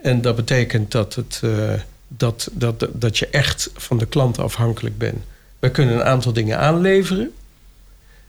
[0.03, 1.73] En dat betekent dat, het, uh,
[2.09, 5.25] dat, dat, dat je echt van de klant afhankelijk bent.
[5.59, 7.33] Wij kunnen een aantal dingen aanleveren.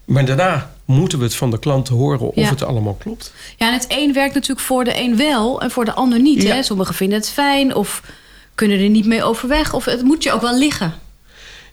[0.06, 2.50] Maar daarna moeten we het van de klant horen of Ja.
[2.50, 3.34] het allemaal klopt.
[3.58, 6.42] Ja, en het een werkt natuurlijk voor de een wel en voor de ander niet.
[6.42, 6.54] Ja.
[6.56, 6.64] Hè?
[6.64, 8.02] Sommigen vinden het fijn of
[8.56, 9.74] kunnen er niet mee overweg.
[9.74, 10.94] Of het moet je ook wel liggen.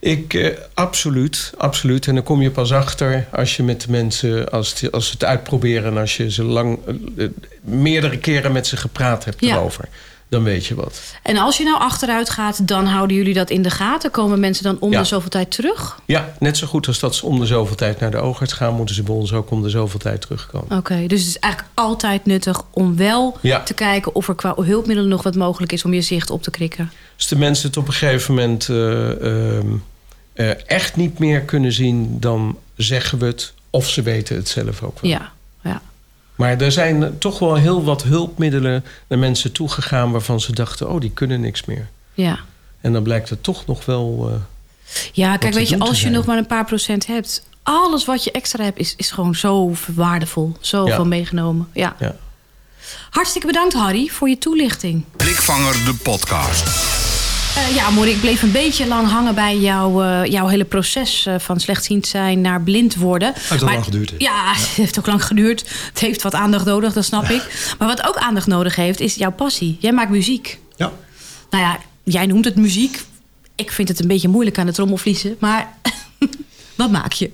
[0.01, 2.07] Ik, eh, absoluut, absoluut.
[2.07, 5.12] En dan kom je pas achter als je met de mensen, als, die- als ze
[5.12, 9.40] het uitproberen en als je ze lang, eh, eh, meerdere keren met ze gepraat hebt
[9.45, 9.55] Ja.
[9.57, 9.88] erover,
[10.33, 11.01] dan weet je wat.
[11.23, 14.11] En als je nou achteruit gaat, dan houden jullie dat in de gaten.
[14.11, 14.99] Komen mensen dan om Ja.
[14.99, 15.99] de zoveel tijd terug?
[16.07, 18.75] Ja, net zo goed als dat ze om de zoveel tijd naar de oogarts gaan,
[18.75, 20.79] moeten ze bij ons ook om de zoveel tijd terugkomen.
[20.79, 23.62] Oké, dus het is eigenlijk altijd nuttig om wel Ja.
[23.62, 26.51] te kijken of er qua hulpmiddelen nog wat mogelijk is om je zicht op te
[26.51, 26.92] krikken.
[27.16, 29.66] Als de mensen het op een gegeven moment eh, ehm,
[30.33, 33.53] eh, echt niet meer kunnen zien, dan zeggen we het.
[33.71, 35.11] Of ze weten het zelf ook wel.
[35.11, 35.33] Ja.
[36.37, 41.01] Maar er zijn toch wel heel wat hulpmiddelen naar mensen toegegaan waarvan ze dachten: oh,
[41.01, 41.88] die kunnen niks meer.
[42.14, 42.38] ja.
[42.81, 44.31] En dan blijkt het toch nog wel.
[44.31, 48.25] eh, Ja, kijk, weet je, als je nog maar een paar procent hebt, alles wat
[48.25, 50.57] je extra hebt, is, is gewoon zo waardevol.
[50.61, 51.05] Zoveel Ja.
[51.05, 51.68] meegenomen.
[51.73, 51.97] Ja.
[51.99, 52.16] ja.
[53.11, 55.05] Hartstikke bedankt, Harry, voor je toelichting.
[55.16, 56.91] Blikvanger de podcast.
[57.56, 61.26] Eh, ja, Mori, ik bleef een beetje lang hangen bij jouw, eh, jouw hele proces
[61.26, 63.32] eh, van slechtziend zijn naar blind worden.
[63.34, 64.12] Heeft al lang geduurd?
[64.18, 65.64] Ja, het heeft ook lang geduurd.
[65.88, 67.74] Het heeft wat aandacht nodig, dat snap ik.
[67.78, 69.76] Maar wat ook aandacht nodig heeft, is jouw passie.
[69.80, 70.58] Jij maakt muziek.
[70.76, 70.92] Ja.
[71.50, 73.02] Nou ja, jij noemt het muziek.
[73.54, 75.36] Ik vind het een beetje moeilijk aan de trommelvliezen.
[75.38, 75.76] Maar
[76.76, 77.30] wat maak je?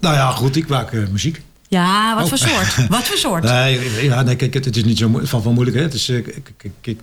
[0.00, 1.42] Nou ja, goed, ik maak muziek.
[1.70, 2.28] Ja, wat Oh.
[2.28, 2.88] voor soort?
[2.88, 3.42] Wat voor soort?
[3.52, 5.76] Nee, ja, nee kijk, het, is niet zo van, van moeilijk.
[5.76, 5.82] Hè.
[5.82, 6.24] Het is, eh,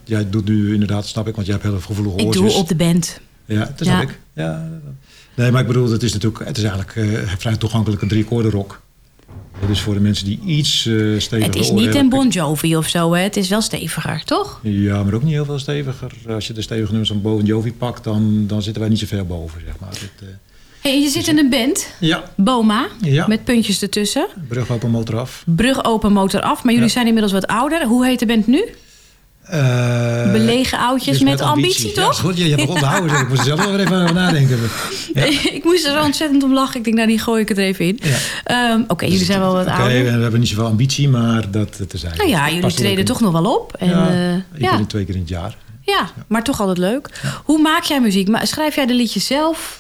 [0.04, 2.52] jij doet nu inderdaad, snap ik, want jij hebt heel gevoelige ik oortjes.
[2.52, 3.20] doe op de band.
[3.46, 3.86] Ja, dat Ja.
[3.86, 4.20] snap ik.
[4.34, 4.70] Ja.
[5.36, 8.26] Nee, maar ik bedoel, het is natuurlijk, het is eigenlijk eh, vrij toegankelijk een drie
[8.30, 8.82] rock.
[9.68, 12.88] Dus voor de mensen die iets eh steviger Het is niet een Bon Jovi of
[12.88, 13.22] zo, hè?
[13.22, 14.60] Het is wel steviger, toch?
[14.64, 16.12] Ja, maar ook niet heel veel steviger.
[16.30, 19.00] Als je de stevige nummers van Bo en Jovi pakt, dan, dan zitten wij niet
[19.00, 19.90] zo ver boven, zeg maar.
[19.90, 20.24] Het,
[20.88, 23.28] je zit in een band, ja, Boma, Ja.
[23.28, 24.28] met puntjes ertussen.
[24.48, 25.44] brug open motor af.
[25.46, 26.64] Brug open, motor af.
[26.64, 26.94] Maar jullie Ja.
[26.94, 27.86] zijn inmiddels wat ouder.
[27.86, 28.64] Hoe heet de band nu?
[29.44, 32.12] Eh, Belegen oudjes dus met ambitie, Ja, toch?
[32.12, 33.22] is goed, je, je hebt onthouden, zeg.
[33.22, 34.60] ik moet er zelf wel weer even over nadenken.
[35.14, 35.24] Ja.
[35.58, 36.78] ik moest er zo ontzettend om lachen.
[36.78, 38.00] Ik denk, nou, die gooi ik er even in.
[38.02, 38.18] Ja.
[38.44, 40.04] Ehm, Oké, jullie zijn wel wat Oké, ouder.
[40.04, 42.18] we hebben niet zoveel ambitie, maar dat te zijn.
[42.18, 43.74] Nou ja, jullie treden toch nog wel op.
[43.80, 45.56] En, ja, eh, ik ja, ben twee keer in het jaar.
[45.82, 47.10] ja, maar toch altijd leuk.
[47.44, 48.38] Hoe maak jij muziek?
[48.42, 49.80] Schrijf jij de liedjes zelf?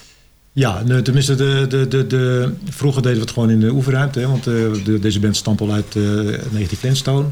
[0.58, 4.20] Ja, nee, tenminste, de, de, de, de, vroeger deden we het gewoon in de oefenruimte.
[4.20, 6.04] Hè, want eh, de, deze band stamt al uit eh
[6.52, 7.28] 19 Flintstone.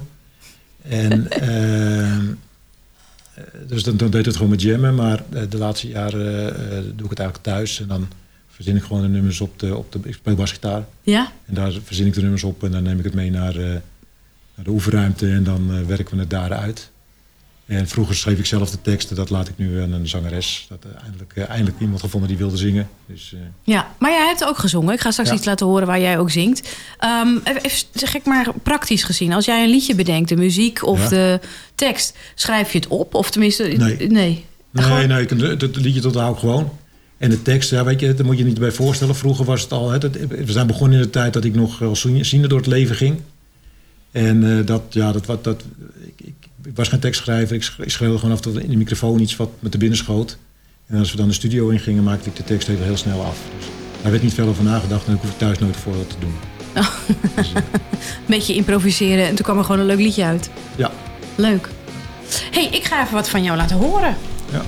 [0.82, 2.24] En, eh, eh,
[3.68, 4.96] dus dan, dan deed het gewoon met jammen.
[4.96, 6.54] Maar de laatste jaren
[6.96, 7.82] doe ik het eigenlijk thuis.
[7.82, 8.08] En dan
[8.48, 9.76] verzin ik gewoon de nummers op de...
[9.76, 10.86] Op de ik speel basgitaar.
[11.02, 11.32] Ja?
[11.46, 12.64] En daar verzin ik de nummers op.
[12.64, 15.30] En dan neem ik het mee naar, naar de oefenruimte.
[15.30, 16.92] En dan werken we het daaruit.
[17.65, 19.15] En vroeger schreef ik zelf de teksten.
[19.15, 20.65] Dat laat ik nu aan een zangeres.
[20.69, 22.89] Dat eh, eindelijk, eh, eindelijk iemand gevonden die wilde zingen.
[23.06, 23.34] Dus...
[23.34, 24.93] eh, Ja, maar jij hebt ook gezongen.
[24.93, 25.36] Ik ga straks Ja.
[25.36, 26.75] iets laten horen waar jij ook zingt.
[26.99, 29.34] Ehm, even, zeg ik maar praktisch gezien.
[29.34, 31.10] Als jij een liedje bedenkt, de muziek of Ja.
[31.10, 31.39] de
[31.75, 33.13] tekst, schrijf je het op?
[33.13, 33.78] Of tenminste, Nee.
[33.78, 34.45] nee.
[34.71, 36.71] Nee, Gewoon- nee, ik- het, het liedje tot hou ik gewoon.
[37.17, 39.15] En de tekst, ja, weet je, daar moet je niet bij voorstellen.
[39.15, 42.06] Vroeger was het al, dat- we zijn begonnen in de tijd dat ik nog als
[42.21, 43.19] ziener door het leven ging.
[44.12, 45.63] En dat, ja, dat, wat, dat,
[46.06, 47.56] ik, ik, ik was geen tekstschrijver.
[47.56, 49.97] Ik sch- ik schreeuwde gewoon af toe in de microfoon iets wat me te binnen
[49.97, 50.38] schoot.
[50.88, 53.21] En als we dan de studio in gingen, maakte ik de tekst even heel snel
[53.23, 53.38] af.
[53.58, 53.67] Dus
[54.01, 56.15] daar werd niet veel over nagedacht en ik hoef ik thuis nooit voor wat te
[56.19, 56.34] doen.
[57.36, 57.62] Dus, eh, Een
[58.28, 60.49] beetje improviseren en toen kwam er gewoon een leuk liedje uit.
[60.75, 60.91] ja,
[61.36, 61.69] Leuk.
[62.51, 64.15] hey, ik ga even wat van jou laten horen.
[64.51, 64.62] ja.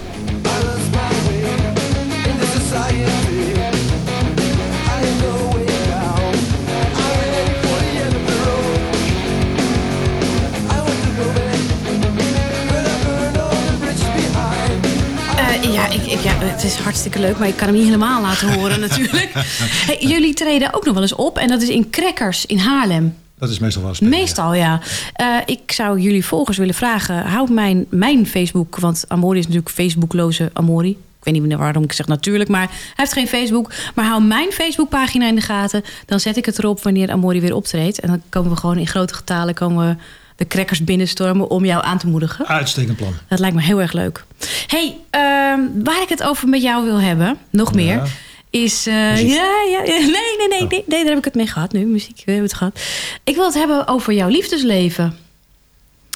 [16.12, 19.32] Ik, ja, het is hartstikke leuk, maar ik kan hem niet helemaal laten horen natuurlijk.
[19.88, 23.16] Hey, jullie treden ook nog wel eens op en dat is in Crackers in Haarlem.
[23.40, 24.08] Dat is meestal wel ja.
[24.08, 24.82] Meestal, ja.
[25.14, 27.26] Eh, ik zou jullie volgers willen vragen.
[27.26, 30.90] Hou mijn, mijn Facebook, want Amori is natuurlijk Facebookloze Amori.
[30.90, 33.72] Ik weet niet meer waarom ik zeg natuurlijk, maar hij heeft geen Facebook.
[33.96, 35.84] Maar hou mijn Facebookpagina in de gaten.
[36.06, 38.00] Dan zet ik het erop wanneer Amori weer optreedt.
[38.00, 39.96] En dan komen we gewoon in grote getalen komen we
[40.38, 42.48] de crackers binnenstormen om jou aan te moedigen.
[42.48, 43.14] Uitstekend plan.
[43.30, 44.24] Dat lijkt me heel erg leuk.
[44.68, 48.04] hey, ehm, waar ik het over met jou wil hebben, nog meer, Ja.
[48.50, 48.86] is.
[48.86, 49.28] Muziek.
[49.28, 50.70] ja, ja, ja, nee, nee, nee, Oh.
[50.70, 51.86] nee, nee, daar heb ik het mee gehad nu.
[51.86, 52.80] Muziek, we hebben het gehad.
[53.24, 55.18] Ik wil het hebben over jouw liefdesleven.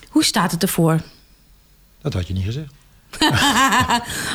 [0.10, 1.02] Hoe staat het ervoor?
[2.02, 2.72] Dat had je niet gezegd.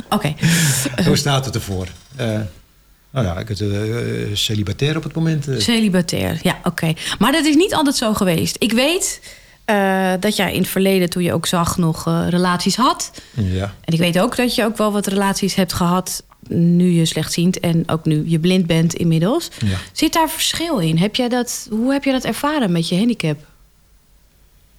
[0.08, 0.34] Oké,
[1.06, 1.86] Hoe staat het ervoor?
[2.16, 2.40] Eh,
[3.10, 3.68] nou ja, ik het eh,
[4.32, 5.46] celibatair op het moment.
[5.58, 6.38] celibatair.
[6.42, 6.92] Ja, oké.
[7.18, 8.56] Maar dat is niet altijd zo geweest.
[8.58, 9.20] Ik weet
[9.66, 13.10] eh, dat jij in het verleden, toen je ook zag, nog eh, relaties had.
[13.34, 13.74] ja.
[13.84, 17.60] En ik weet ook dat je ook wel wat relaties hebt gehad nu je slechtziend
[17.60, 19.48] en ook nu je blind bent inmiddels.
[19.64, 19.76] Ja.
[19.92, 20.98] Zit daar verschil in?
[20.98, 23.44] Heb jij dat, hoe heb je dat ervaren met je handicap?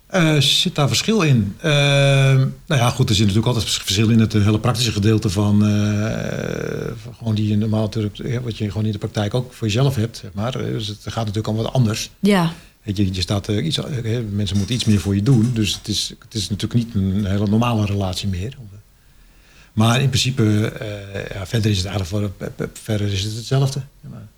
[0.08, 1.56] Eh, zit daar verschil in?
[1.62, 5.60] Nou ja, goed, er zit natuurlijk altijd verschil in het hele praktische gedeelte van,
[7.04, 7.90] van gewoon die je normaal
[8.44, 10.52] wat je gewoon in de praktijk ook voor jezelf hebt, zeg maar.
[10.52, 12.10] Dus het gaat natuurlijk allemaal wat anders.
[12.20, 12.54] Ja,
[12.88, 15.74] Weet je, je staat, eh, iets, eh, mensen moeten iets meer voor je doen, dus
[15.74, 18.58] het is, het is natuurlijk niet een hele normale relatie meer.
[19.74, 23.82] Maar in principe, eh, ja, verder is het eigenlijk voor, verder is het hetzelfde.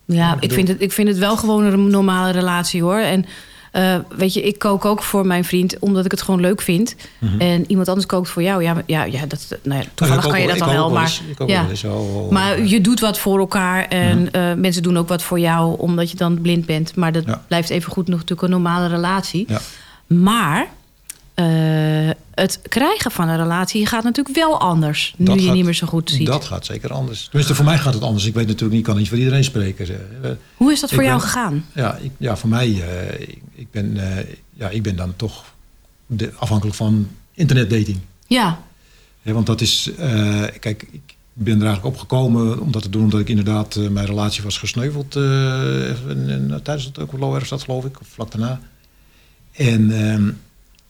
[0.05, 2.99] ja ik ik, vind het, ik vind het wel gewoon een normale relatie hoor.
[2.99, 3.25] En
[3.71, 6.95] eh, weet je, ik kook ook voor mijn vriend omdat ik het gewoon leuk vind.
[7.39, 8.63] En iemand anders kookt voor jou.
[8.63, 10.31] Ja, ja, ja dat, nou ja toevallig Mhm.
[10.31, 10.89] kan je dat dan wel.
[10.91, 11.75] Maar, ja.
[11.75, 13.87] zo, eh, maar je doet wat voor elkaar.
[13.87, 16.95] En eh, mensen doen ook wat voor jou omdat je dan blind bent.
[16.95, 19.47] Maar dat blijft even goed nog natuurlijk een normale relatie.
[20.07, 20.67] Maar
[21.39, 25.13] eh, het krijgen van een relatie gaat natuurlijk wel anders.
[25.17, 26.25] Nu je gaat- niet meer zo goed ziet.
[26.27, 27.23] Dat gaat zeker anders.
[27.23, 28.25] Tenminste, voor mij gaat het anders.
[28.25, 29.87] Ik weet natuurlijk niet, ik kan niet voor iedereen spreken.
[30.23, 31.65] Eh, Hoe is dat voor jou gegaan?
[31.75, 33.97] Ja, ik, ja voor mij, eh, ik, ik ben,
[34.53, 35.43] ja, ik ben dan toch
[36.05, 37.97] de, afhankelijk van internetdating.
[38.27, 38.59] Ja,
[39.21, 39.89] Ja, want dat is,
[40.59, 44.05] kijk, ik ben er eigenlijk op gekomen om dat te doen omdat ik inderdaad, mijn
[44.05, 48.59] relatie was gesneuveld in- in- tijdens het Okolo dat geloof ik, of vlak daarna.
[49.51, 50.29] En ehm,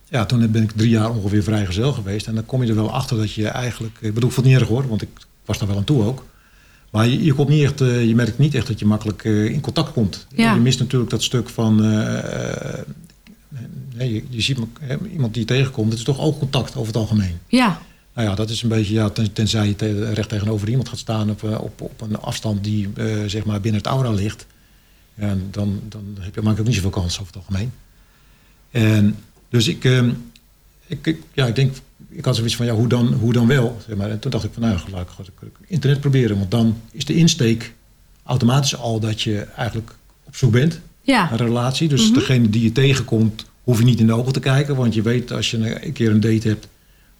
[0.09, 2.27] ja, toen ben ik drie jaar ongeveer vrijgezel geweest.
[2.27, 4.55] En dan kom je er wel achter dat je eigenlijk, ik bedoel, ik vond het
[4.55, 5.09] niet erg hoor, want ik
[5.45, 6.25] was daar wel aan toe ook.
[6.91, 9.45] Maar je, je, komt niet echt, eh, je merkt niet echt dat je makkelijk eh,
[9.45, 10.27] in contact komt.
[10.35, 10.53] Ja.
[10.53, 12.79] Je mist natuurlijk dat stuk van, eh,
[13.97, 14.57] je, je ziet
[15.11, 17.37] iemand die je tegenkomt, het is toch oogcontact over het algemeen.
[17.47, 17.81] ja,
[18.13, 20.97] Nou ja, dat is een beetje, ja, ten- tenzij je te- recht tegenover iemand gaat
[20.97, 22.89] staan op, op, op een afstand die
[23.27, 24.45] zeg maar binnen het aura ligt.
[25.13, 27.71] Ja, dan, dan heb je, maak je ook niet zoveel kans over het algemeen.
[28.71, 29.15] En
[29.49, 30.09] dus ik, ehm,
[30.87, 31.73] ik, ik- ja, ik denk,
[32.09, 33.77] ik had zoiets van, ja, hoe dan, hoe dan wel?
[33.87, 34.09] Zeg maar.
[34.09, 36.37] En toen dacht ik van, nou, ja, laat ik gewoon internet proberen.
[36.37, 37.73] Want dan is de insteek
[38.23, 39.91] automatisch al dat je eigenlijk
[40.23, 41.31] op zoek bent ja.
[41.31, 41.87] een relatie.
[41.87, 44.75] Dus degene die je tegenkomt, hoef je niet in de ogen te kijken.
[44.75, 46.67] Want je weet als je een keer een date hebt,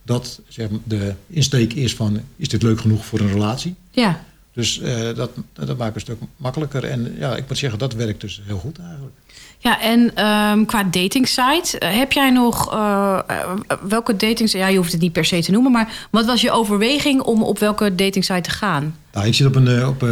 [0.03, 3.75] dat zeg maar, de insteek is van, is dit leuk genoeg voor een relatie?
[3.91, 4.27] ja.
[4.53, 6.83] Dus eh, dat, dat maakt het een stuk makkelijker.
[6.83, 9.15] En ja, ik moet zeggen, dat werkt dus heel goed eigenlijk.
[9.61, 13.49] Ja, en ehm, qua datingsite, eh, heb jij nog eh, eh,
[13.87, 14.51] welke datings?
[14.51, 17.43] Ja, je hoeft het niet per se te noemen, maar wat was je overweging om
[17.43, 18.95] op welke datingsite te gaan?
[19.13, 20.03] Nou, ik zit op een, op,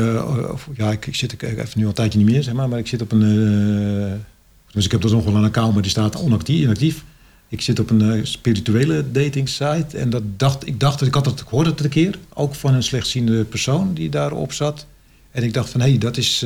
[0.52, 2.70] of- ja, ik, ik zit ik, even nu al een tijdje niet meer, zeg maar,
[2.70, 4.24] maar ik zit op een,
[4.72, 7.04] dus ik heb dus nog wel een account, maar die staat onactief, inactief.
[7.50, 11.26] Ik zit op een spirituele dating site en dat dacht, ik dacht, dat ik had
[11.26, 14.86] het, ik hoorde het een keer, ook van een slechtziende persoon die daarop zat.
[15.32, 16.46] En ik dacht van, hé, dat is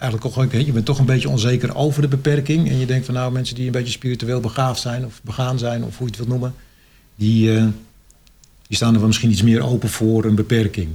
[0.00, 2.68] eigenlijk ook, gewoon- je bent toch een beetje onzeker over de beperking.
[2.68, 5.84] En je denkt van, nou, mensen die een beetje spiritueel begaafd zijn of begaan zijn,
[5.84, 6.54] of hoe je het wilt noemen,
[7.16, 7.66] die, eh,
[8.66, 10.88] die staan er wel misschien iets meer open voor een beperking.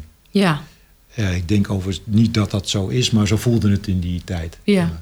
[1.15, 4.21] Ja, ik denk overigens niet dat dat zo is, maar zo voelde het in die
[4.23, 4.57] tijd.
[4.63, 5.01] Ja.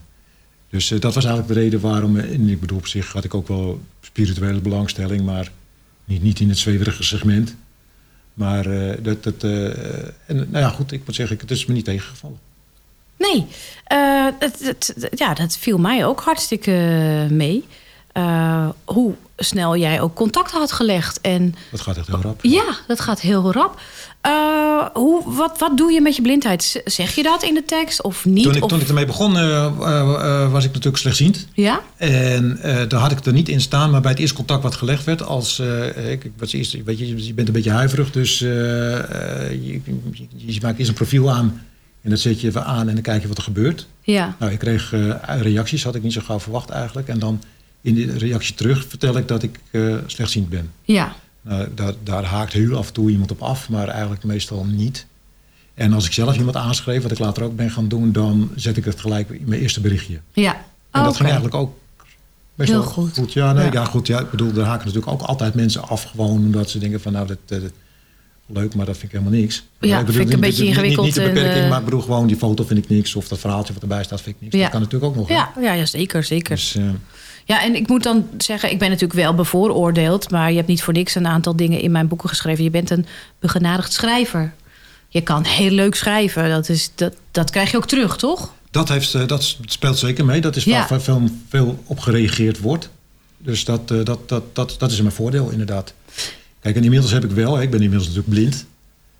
[0.70, 3.24] Dus eh, dat was eigenlijk de reden waarom, eh, en ik bedoel op zich had
[3.24, 5.52] ik ook wel spirituele belangstelling, maar
[6.06, 7.56] niet, niet in het zweverige segment.
[8.34, 8.64] Maar
[9.04, 12.38] dat, dat, en, nou ja, goed, ik moet zeggen, het is me niet tegengevallen.
[13.21, 13.45] Nee,
[13.86, 16.71] eh, het, het- ja, dat viel mij ook hartstikke
[17.29, 17.65] mee.
[18.12, 22.39] Eh, hoe snel jij ook contact had gelegd en Dat gaat echt heel rap.
[22.41, 23.79] Ja, dat gaat heel rap.
[24.21, 26.81] Eh, hoe, wat, wat doe je met je blindheid?
[26.86, 28.43] Zeg je dat in de tekst of niet?
[28.43, 29.34] Toen ik, of, toen ik ermee begon,
[30.51, 31.47] was ik natuurlijk slechtziend.
[31.53, 31.81] Ja?
[31.97, 35.03] En daar had ik er niet in staan, maar bij het eerste contact wat gelegd
[35.03, 35.60] werd, als
[36.10, 39.05] ik, ik was eerst, weet je, je bent een beetje huiverig, dus je,
[39.62, 39.81] je,
[40.53, 41.62] je maakt eerst een profiel aan
[42.02, 43.88] en dat zet je even aan en dan kijk je wat er gebeurt.
[44.02, 44.36] Ja.
[44.40, 47.42] Nou, ik kreeg eh, reacties, had ik niet zo gauw verwacht eigenlijk, en dan
[47.82, 50.72] in die reactie terug vertel ik dat ik eh, slechtziend ben.
[50.84, 51.16] Ja.
[51.42, 55.06] Nou, daar, daar haakt heel af en toe iemand op af, maar eigenlijk meestal niet.
[55.74, 58.78] En als ik zelf iemand aanschreef, wat ik later ook ben gaan doen, dan zet
[58.78, 60.20] ik het gelijk in mijn eerste berichtje.
[60.34, 60.54] Ja.
[60.92, 61.78] En Oh, dat ging eigenlijk ook
[62.56, 63.34] best Heel wel goed.
[63.34, 63.72] Ja, nee, Ja.
[63.72, 63.86] ja.
[63.86, 64.08] goed.
[64.08, 66.04] Ja, ik bedoel, er haken natuurlijk ook altijd mensen af.
[66.04, 67.72] Gewoon omdat ze denken van nou, dat, dat, dat-
[68.54, 69.64] leuk, maar dat vind ik helemaal niks.
[69.80, 71.70] Ja, ik bedoel, vind ik een niet- beetje niet- ingewikkeld Niet, de en, beperking, eh,
[71.70, 73.16] maar ik bedoel gewoon die foto vind ik niks.
[73.16, 74.56] Of dat verhaaltje wat erbij staat vind ik niks.
[74.56, 74.62] Ja.
[74.62, 75.30] Dat kan natuurlijk ook nog.
[75.30, 76.56] Ja, ja, ja, zeker, zeker.
[76.56, 76.84] Dus, eh,
[77.46, 80.84] Ja, en ik moet dan zeggen, ik ben natuurlijk wel bevooroordeeld, maar je hebt niet
[80.84, 82.64] voor niks een aantal dingen in mijn boeken geschreven.
[82.64, 83.06] Je bent een
[83.40, 84.54] begenadigd schrijver.
[85.08, 86.50] Je kan heel leuk schrijven.
[86.50, 88.54] Dat, is, dat, dat krijg je ook terug, toch?
[88.72, 90.42] dat, heeft, eh, dat speelt zeker mee.
[90.42, 90.86] Dat is Ja.
[90.90, 92.90] waar veel, veel op gereageerd wordt.
[93.38, 95.94] Dus dat, eh, dat, dat, dat, dat is mijn voordeel, inderdaad.
[96.62, 98.65] Kijk, en inmiddels heb ik wel, hè, ik ben inmiddels natuurlijk blind.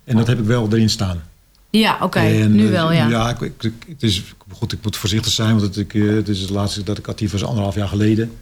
[0.04, 1.22] En dat heb ik wel erin staan.
[1.70, 2.20] Ja, oké.
[2.20, 3.08] Nu eh, wel, ja.
[3.08, 3.52] Ja, ik,
[3.88, 6.82] het is, goed, ik moet voorzichtig zijn, want het, ik, eh, het is het laatste
[6.82, 8.32] dat ik actief was anderhalf jaar geleden.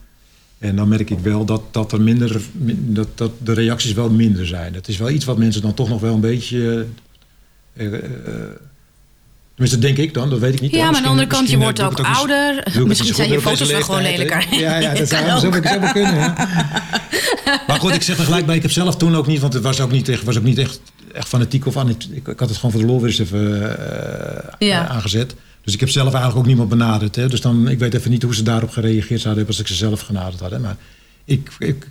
[0.59, 4.11] En dan merk ik wel dat, dat, er minder, min- dat, dat de reacties wel
[4.11, 4.75] minder zijn.
[4.75, 6.87] Het is wel iets wat mensen dan toch nog wel een beetje...
[7.77, 8.03] eh, eh,
[9.55, 10.71] tenminste, denk ik dan, dat weet ik niet.
[10.71, 12.63] Ja, maar aan de andere kant, je wordt ook ouder.
[12.87, 14.47] Misschien zijn je foto's wel gewoon lelijker.
[14.51, 15.39] Ja, ja, dat zou, ook.
[15.41, 16.15] zou wel kunnen.
[16.15, 16.35] Ja.
[17.67, 19.63] Maar goed, ik zeg er gelijk bij, ik heb zelf toen ook niet, want het
[19.63, 20.81] was ook niet echt, was ook niet echt,
[21.13, 21.89] echt fanatiek of aan.
[21.89, 24.85] Ik, ik had het gewoon voor de lol weer eens even eh, Ja.
[24.85, 25.35] eh, aangezet.
[25.65, 27.17] Dus ik heb zelf eigenlijk ook niemand benaderd.
[27.17, 27.29] Hè.
[27.29, 29.75] Dus dan, ik weet even niet hoe ze daarop gereageerd zouden hebben als ik ze
[29.75, 30.51] zelf genaderd had.
[30.51, 30.59] Hè.
[30.59, 30.77] Maar
[31.25, 31.89] ik, ik,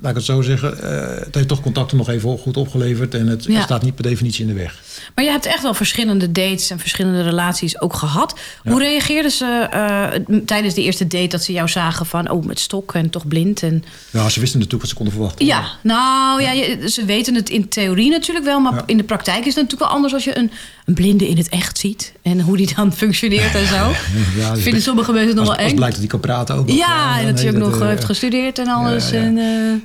[0.00, 3.14] laat ik het zo zeggen, eh, het heeft toch contacten nog even goed opgeleverd.
[3.14, 3.54] En het, Ja.
[3.54, 4.80] het staat niet per definitie in de weg.
[5.14, 8.34] Maar je hebt echt wel verschillende dates en verschillende relaties ook gehad.
[8.64, 12.30] Hoe reageerden ze eh, tijdens de eerste date dat ze jou zagen van...
[12.30, 13.84] oh, met stok en toch blind en...
[14.10, 15.46] Ja, ze wisten natuurlijk wat ze konden verwachten.
[15.46, 19.54] Ja, nou ja, ze weten het in theorie natuurlijk wel, maar in de praktijk is
[19.54, 20.50] het natuurlijk wel anders als je een,
[20.84, 23.92] een blinde in het echt ziet en hoe die dan functioneert en zo.
[24.36, 25.74] Ja, dus Vinden sommige mensen het nog wel eng.
[25.74, 26.66] blijkt dat hij kan praten ook.
[26.66, 29.12] nog, Ja, en dat je ook nog eh, heeft gestudeerd en alles.
[29.12, 29.38] En,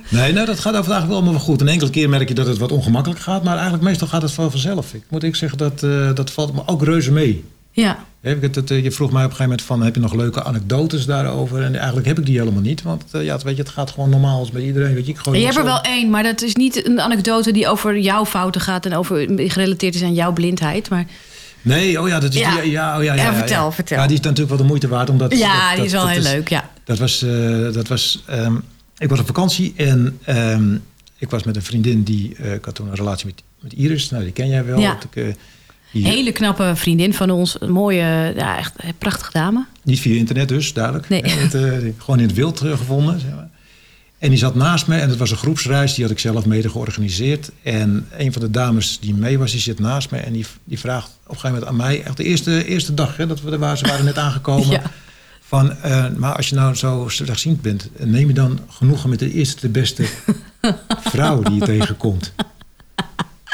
[0.08, 1.60] Nee, nou, dat gaat overdag wel allemaal goed.
[1.60, 3.42] Een enkele keer merk je dat het wat ongemakkelijk gaat.
[3.44, 4.94] Maar eigenlijk meestal gaat het vanzelf.
[4.94, 7.44] Ik moet ik zeggen, dat, eh, dat valt me ook reuze mee.
[7.70, 8.04] ja.
[8.20, 10.00] Heb ik het, het, eh, je vroeg mij op een gegeven moment van, heb je
[10.00, 11.62] nog leuke anekdotes daarover?
[11.62, 12.82] En eigenlijk heb ik die helemaal niet.
[12.82, 14.94] Want eh, ja, het, weet je, het gaat gewoon normaal als bij iedereen.
[14.94, 17.68] Weet je, ik je hebt er wel één, maar dat is niet een anekdote die
[17.68, 20.88] over jouw fouten gaat en over gerelateerd is aan jouw blindheid.
[20.88, 21.04] Maar
[21.62, 22.60] Nee, oh ja, dat is Ja.
[22.60, 23.98] die, ja, oh ja, ja, Ja, vertel, vertel.
[23.98, 25.10] Ja, die is natuurlijk wel de moeite waard.
[25.10, 26.48] Omdat, ja, dat- die is wel dat heel leuk.
[26.48, 26.70] Ja.
[26.84, 27.24] Dat was,
[27.72, 28.54] dat was ehm,
[28.98, 30.74] ik was op vakantie en ehm,
[31.18, 34.10] ik was met een vriendin die, eh, ik had toen een relatie met, met Iris,
[34.10, 34.80] nou die ken jij wel.
[34.80, 34.98] Ja.
[35.10, 35.34] Ik, eh,
[36.04, 37.56] Hele knappe vriendin van ons.
[37.60, 39.66] Een mooie, ja, echt een prachtige dame.
[39.82, 41.08] Niet via internet dus, duidelijk.
[41.08, 41.22] Nee.
[41.24, 43.20] Het, eh, gewoon in het wild gevonden.
[43.20, 43.48] Zeg maar.
[44.18, 46.68] En die zat naast me en het was een groepsreis, die had ik zelf mede
[46.68, 47.50] georganiseerd.
[47.62, 50.78] En een van de dames die mee was, die zit naast me en die, die
[50.78, 53.50] vraagt op een gegeven moment aan mij, echt de eerste, eerste dag hè, dat we
[53.50, 54.70] er waren, ze waren net aangekomen.
[54.70, 54.82] Ja.
[55.46, 59.32] Van, eh, maar als je nou zo slechtziend bent, neem je dan genoegen met de
[59.32, 60.04] eerste, de beste
[61.12, 62.32] vrouw die je tegenkomt.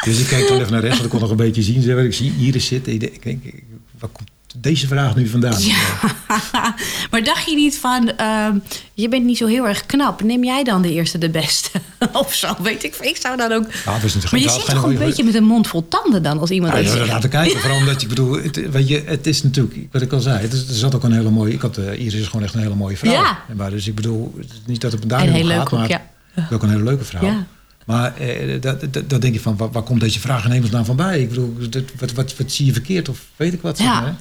[0.05, 1.83] Dus ik kijk toen even naar rechts, want ik kon nog een beetje zien.
[1.83, 2.05] zeg.
[2.05, 2.93] Ik zie Iris zitten.
[2.93, 3.55] Ik denk, ik denk,
[3.99, 5.61] waar komt deze vraag nu vandaan?
[7.11, 8.59] maar dacht je niet van, ehm,
[8.95, 10.23] je bent niet zo heel erg knap.
[10.23, 11.71] Neem jij dan de eerste de beste?
[12.13, 12.97] of zo, weet ik.
[13.01, 13.67] Ik zou dan ook...
[13.85, 13.91] Ja,
[14.31, 16.95] Maar je zit toch een beetje met een mond vol tanden dan als iemand Ja,
[16.95, 17.61] ja, laten kijken.
[17.61, 20.53] Vooral omdat ik bedoel, het, weet je, het is natuurlijk, wat ik al zei, het
[20.53, 21.53] is, er zat ook een hele mooie.
[21.53, 23.13] Ik had uh, Iris is gewoon echt een hele mooie vrouw.
[23.13, 23.39] Ja.
[23.57, 24.35] Maar dus ik bedoel,
[24.67, 26.03] niet dat het daar En nu om heel leuk gaat, ook, maar ja.
[26.35, 27.25] het is ook een hele leuke vrouw.
[27.25, 27.47] Ja.
[27.87, 30.85] Maar eh, dat, dat, dat denk je van, waar, waar komt deze vraag in hemelsnaam
[30.85, 31.21] van bij?
[31.21, 33.77] Ik bedoel, dat, wat, wat, wat zie je verkeerd of weet ik wat?
[33.77, 34.01] zeg Ja.
[34.01, 34.17] maar.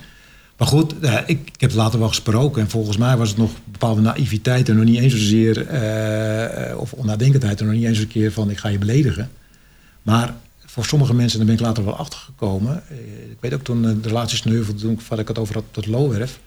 [0.61, 2.61] Maar goed, eh, ik, ik heb later wel gesproken.
[2.61, 4.69] En volgens mij was het nog bepaalde naïviteit.
[4.69, 7.59] En nog niet eens zozeer, eh, of onnadenkendheid.
[7.59, 9.29] En nog niet eens een keer van, ik ga je beledigen.
[10.01, 10.33] Maar
[10.65, 12.83] voor sommige mensen, daar ben ik later wel achtergekomen.
[12.89, 12.97] Eh,
[13.31, 16.39] ik weet ook toen de relatie sneuvelde, toen ik- het over had, dat Lowerf.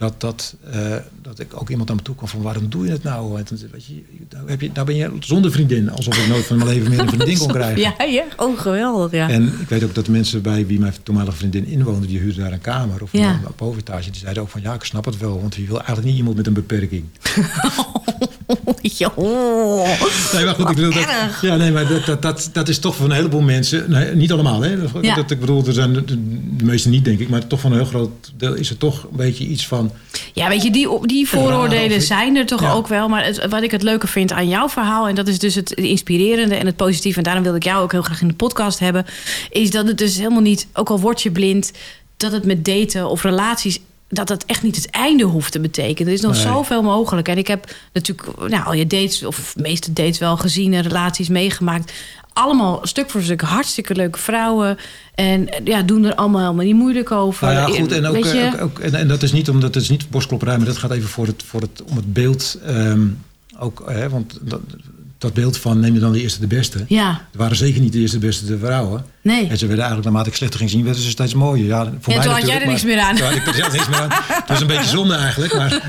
[0.00, 2.90] Dat, dat, eh, dat ik ook iemand naar me toe kwam van waarom doe je
[2.90, 3.38] het nou?
[3.38, 5.90] En toen, weet je, nou, heb je, nou ben je zonder vriendin.
[5.90, 7.80] Alsof ik nooit van mijn leven meer een vriendin kon krijgen.
[7.80, 9.28] Ja, ja, oh geweldig, ja.
[9.28, 12.42] En ik weet ook dat de mensen bij wie mijn toenmalige vriendin inwoonde, die huurden
[12.42, 13.28] daar een kamer of Ja.
[13.28, 15.76] een, een bovenetage, die zeiden ook van ja, ik snap het wel, want je wil
[15.76, 17.04] eigenlijk niet iemand met een beperking.
[20.32, 21.06] Nee, maar goed, ik bedoel, dat,
[21.40, 24.32] ja, nee, maar dat, dat, dat, dat is toch voor een heleboel mensen, nee, niet
[24.32, 24.80] allemaal, hè?
[24.80, 25.14] Dat, Ja.
[25.14, 26.04] dat, ik bedoel, er zijn de,
[26.56, 29.02] de meeste niet, denk ik, maar toch van een heel groot deel is er toch
[29.02, 29.92] een beetje iets van.
[30.32, 32.72] Ja, weet je, die, die vooroordelen zijn er toch Ja.
[32.72, 33.08] ook wel.
[33.08, 35.08] Maar het, wat ik het leuke vind aan jouw verhaal...
[35.08, 37.18] en dat is dus het inspirerende en het positieve...
[37.18, 39.06] en daarom wilde ik jou ook heel graag in de podcast hebben...
[39.50, 41.72] is dat het dus helemaal niet, ook al word je blind...
[42.16, 43.78] dat het met daten of relaties...
[44.12, 46.08] dat het echt niet het einde hoeft te betekenen.
[46.08, 46.42] Er is nog Nee.
[46.42, 47.28] zoveel mogelijk.
[47.28, 49.24] En ik heb natuurlijk nou, al je dates...
[49.24, 51.92] of meeste dates wel gezien en relaties meegemaakt...
[52.32, 54.78] Allemaal stuk voor stuk hartstikke leuke vrouwen.
[55.14, 57.46] En ja, doen er allemaal helemaal niet moeilijk over.
[57.46, 59.82] Nou ja, goed, en, ook, eh, ook, ook- en, en dat is niet omdat het
[59.82, 62.58] is niet borstklopperij, maar dat gaat even voor het, voor het, om het beeld.
[62.66, 63.06] ehm,
[63.58, 64.60] ook, hè, want dat,
[65.20, 66.84] dat beeld van neem je dan de eerste de beste.
[66.88, 69.04] Ja, Er waren zeker niet de eerste de beste de vrouwen.
[69.22, 69.40] nee.
[69.48, 71.66] En ze werden eigenlijk, naarmate ik slechter ging zien, werden ze steeds mooier.
[71.66, 73.16] Ja, voor Ja, mij toen had jij er niks meer aan.
[73.16, 74.08] Toen had ik er zelf niks meer aan.
[74.40, 75.54] Het was een beetje zonde eigenlijk.
[75.54, 75.80] Maar,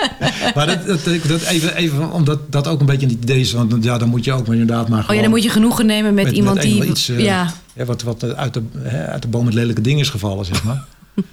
[0.54, 3.52] maar dat, dat, dat even, even omdat dat ook een beetje het idee is.
[3.52, 5.86] Want ja, dan moet je ook maar inderdaad maar Oh ja, dan moet je genoegen
[5.86, 6.84] nemen met, iemand die...
[6.84, 10.00] iets, eh, ja, ja, wat, wat uit, de, hè, uit de boom met lelijke ding
[10.00, 10.84] is gevallen, zeg maar.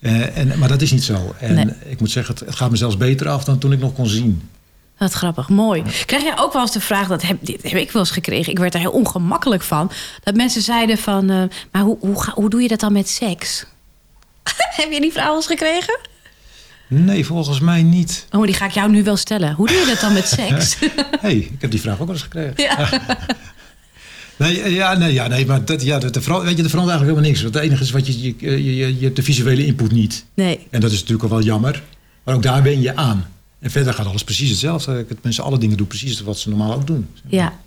[0.00, 1.34] Eh, en, maar dat is niet zo.
[1.40, 1.66] En Nee.
[1.88, 4.06] ik moet zeggen, het, het gaat me zelfs beter af dan toen ik nog kon
[4.06, 4.42] zien.
[4.98, 5.48] Wat grappig.
[5.48, 5.82] Mooi.
[6.06, 8.52] Krijg jij ook wel eens de vraag, dat heb, dit heb ik wel eens gekregen.
[8.52, 9.90] Ik werd er heel ongemakkelijk van.
[10.24, 11.42] Dat mensen zeiden van, eh,
[11.72, 13.64] maar hoe, hoe, ga- hoe doe je dat dan met seks?
[14.80, 15.98] heb je die vraag eens gekregen?
[16.88, 18.26] Nee, volgens mij niet.
[18.30, 19.54] Oh, die ga ik jou nu wel stellen.
[19.54, 20.76] Hoe doe je dat dan met seks?
[21.20, 22.54] hey, ik heb die vraag ook wel eens gekregen.
[22.56, 22.88] ja.
[24.38, 26.74] Nee, eh, ja, nee, ja, nee maar dat, ja, dat, de, weet je, er verandert
[26.74, 27.42] eigenlijk helemaal niks.
[27.42, 30.24] Want het enige is wat je, je, je, je, je hebt de visuele input niet.
[30.34, 30.66] Nee.
[30.70, 31.82] En dat is natuurlijk al wel jammer.
[32.24, 33.26] Maar ook daar ben je aan.
[33.66, 35.04] En verder gaat alles precies hetzelfde.
[35.08, 37.08] Ik- Mensen alle dingen doen precies wat ze normaal ook doen.
[37.28, 37.58] Ja.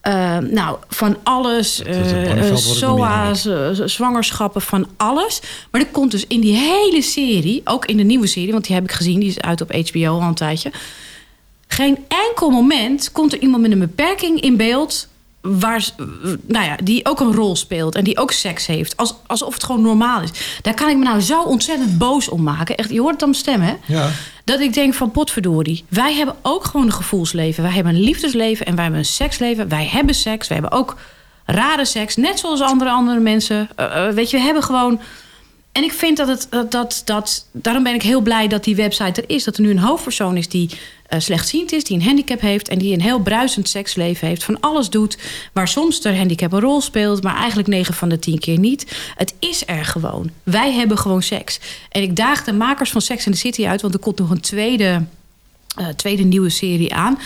[0.00, 1.82] eh, nou, van alles.
[1.82, 3.48] meer SOA's,
[3.84, 5.40] zwangerschappen, van alles.
[5.70, 8.52] Maar er komt dus in die hele serie, ook in de nieuwe serie...
[8.52, 10.70] want die heb ik gezien, die is uit op HBO al een tijdje...
[11.68, 15.08] geen enkel moment komt er iemand met een beperking in beeld...
[15.40, 15.88] Waar,
[16.46, 18.96] nou ja, die ook een rol speelt en die ook seks heeft.
[18.96, 20.30] Als, alsof het gewoon normaal is.
[20.62, 22.76] Daar kan ik me nou zo ontzettend boos om maken.
[22.76, 23.74] Echt, je hoort het aan mijn stem, hè?
[23.86, 24.10] Ja.
[24.44, 25.84] Dat ik denk van potverdorie.
[25.88, 27.62] Wij hebben ook gewoon een gevoelsleven.
[27.62, 29.68] Wij hebben een liefdesleven en wij hebben een seksleven.
[29.68, 30.48] Wij hebben seks.
[30.48, 30.96] We hebben ook
[31.44, 32.16] rare seks.
[32.16, 33.68] Net zoals andere, andere mensen.
[33.76, 35.00] Eh, eh, weet je, we hebben gewoon...
[35.72, 36.46] En ik vind dat het...
[36.50, 39.44] Dat, dat, dat, daarom ben ik heel blij dat die website er is.
[39.44, 40.70] Dat er nu een hoofdpersoon is die
[41.08, 41.84] eh, slechtziend is.
[41.84, 42.68] Die een handicap heeft.
[42.68, 44.44] En die een heel bruisend seksleven heeft.
[44.44, 45.18] Van alles doet.
[45.52, 47.22] Waar soms de handicap een rol speelt.
[47.22, 48.96] Maar eigenlijk 9 van de 10 keer niet.
[49.14, 50.30] Het is er gewoon.
[50.42, 51.60] Wij hebben gewoon seks.
[51.90, 53.82] En ik daag de makers van Sex in the City uit.
[53.82, 55.02] Want er komt nog een tweede
[55.78, 57.18] eh, tweede nieuwe serie aan.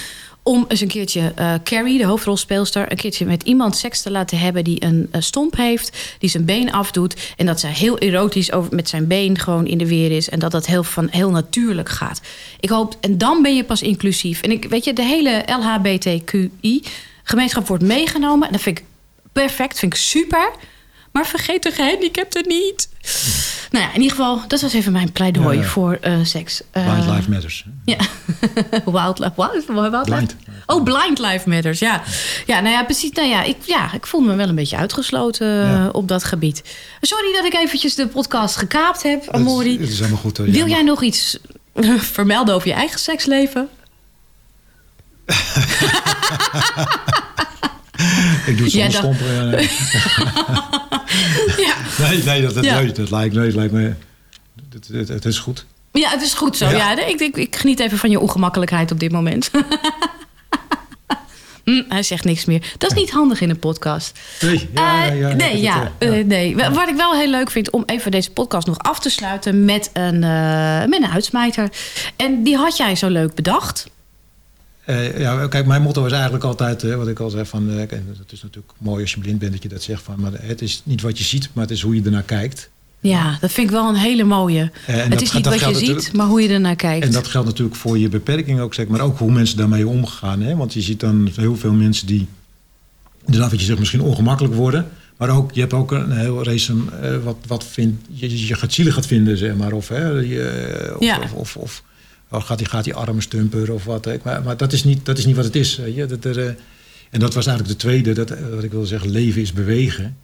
[0.44, 4.38] Om eens een keertje eh, Carrie, de hoofdrolspeelster, een keertje met iemand seks te laten
[4.38, 7.32] hebben die een eh, stomp heeft, die zijn been afdoet.
[7.36, 10.28] En dat zij heel erotisch over, met zijn been gewoon in de weer is.
[10.28, 12.20] En dat dat heel, van, heel natuurlijk gaat.
[12.60, 14.42] Ik hoop, en dan ben je pas inclusief.
[14.42, 18.46] En ik weet je, de hele LHBTQI-gemeenschap wordt meegenomen.
[18.46, 18.84] En dat vind ik
[19.32, 20.50] perfect, vind ik super.
[21.12, 22.88] Maar vergeet de gehandicapten niet.
[23.70, 25.68] Nou ja, in ieder geval, dat was even mijn pleidooi Ja, ja.
[25.68, 26.62] voor eh, seks.
[26.70, 27.64] Eh, Blind Life Matters.
[27.84, 27.96] ja.
[28.84, 29.32] Wildlife.
[29.36, 30.02] Wild, wildlife?
[30.04, 30.36] Blind.
[30.66, 31.78] Oh, Blind Life Matters.
[31.78, 32.02] Ja.
[32.46, 33.10] ja, nou ja, precies.
[33.10, 35.84] Nou ja, ik, ja, ik voel me wel een beetje uitgesloten Ja.
[35.84, 36.62] eh, op dat gebied.
[37.00, 39.78] Sorry dat ik eventjes de podcast gekaapt heb, Amori.
[39.78, 40.38] het is helemaal goed.
[40.38, 41.38] Wil jij nog iets
[41.98, 43.68] vermelden over je eigen seksleven?
[48.46, 49.50] Ik doe stompen.
[49.50, 49.68] ja.
[51.66, 51.74] ja.
[52.08, 52.80] Nee, nee, dat, dat, Ja.
[52.80, 53.94] nee, dat lijkt, nee, lijkt me...
[54.72, 55.66] Het, het, het is goed.
[55.92, 56.68] ja, het is goed zo.
[56.68, 56.90] Ja.
[56.90, 57.06] Ja.
[57.06, 59.50] ik, ik, ik geniet even van je ongemakkelijkheid op dit moment.
[61.64, 62.72] Hm, hij zegt niks meer.
[62.78, 64.18] Dat is niet handig in een podcast.
[64.40, 66.56] Nee, ja, ja, ja, Eh, nee, ja, eh, nee.
[66.56, 69.90] Wat ik wel heel leuk vind om even deze podcast nog af te sluiten met
[69.92, 71.68] een, eh, met een uitsmijter.
[72.16, 73.86] En die had jij zo leuk bedacht.
[74.84, 77.76] Eh, ja, kijk, mijn motto is eigenlijk altijd, hè, wat ik al zei, van, eh,
[77.76, 80.32] kijk, het is natuurlijk mooi als je blind bent dat je dat zegt, van, maar
[80.32, 82.70] het is niet wat je ziet, maar het is hoe je ernaar kijkt.
[83.00, 84.70] Ja, dat vind ik wel een hele mooie.
[84.86, 87.04] Eh, het dat is niet wat je ziet, maar hoe je ernaar kijkt.
[87.04, 90.40] En dat geldt natuurlijk voor je beperking ook, zeg maar ook hoe mensen daarmee omgaan.
[90.40, 90.56] Hè?
[90.56, 92.26] Want je ziet dan heel veel mensen die,
[93.24, 94.88] inderdaad wat je zegt, misschien ongemakkelijk worden.
[95.16, 98.72] Maar ook, je hebt ook een heel race uh, wat, wat vindt, je, je gaat
[98.72, 99.72] zielig gaat vinden, zeg maar.
[99.72, 101.20] Of, hè, je, of, Ja.
[101.20, 101.82] of, of, of,
[102.32, 104.08] of gaat die, gaat die arme stumper of wat.
[104.22, 105.76] Maar, maar dat, is niet, dat is niet wat het is.
[105.76, 106.06] weet je.
[106.06, 106.54] Dat er, eh,
[107.10, 110.16] en dat was eigenlijk de tweede, dat, eh, wat ik wil zeggen, leven is bewegen.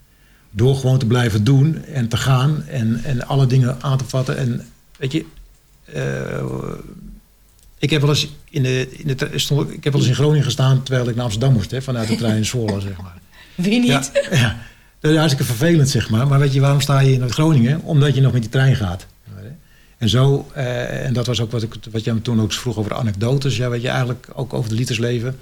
[0.50, 4.36] Door gewoon te blijven doen en te gaan en, en alle dingen aan te vatten.
[4.36, 4.66] En
[4.98, 5.24] weet je,
[5.84, 6.42] eh,
[7.78, 10.44] ik heb wel eens in de, in de stond, ik heb wel eens in Groningen
[10.44, 13.18] gestaan terwijl ik naar Amsterdam moest, hè, vanuit de trein in Zwolle, zeg maar.
[13.54, 13.88] Wie niet?
[13.88, 14.56] Ja, ja.
[15.00, 16.26] Dat is hartstikke vervelend, zeg maar.
[16.26, 17.80] Maar weet je, waarom sta je in Groningen?
[17.82, 19.06] Omdat je nog met die trein gaat.
[19.98, 22.76] En zo, eh, en dat was ook wat, ik, wat jij me toen ook vroeg
[22.76, 23.56] over anekdotes.
[23.56, 25.38] Ja, weet je, eigenlijk ook over de liedersleven.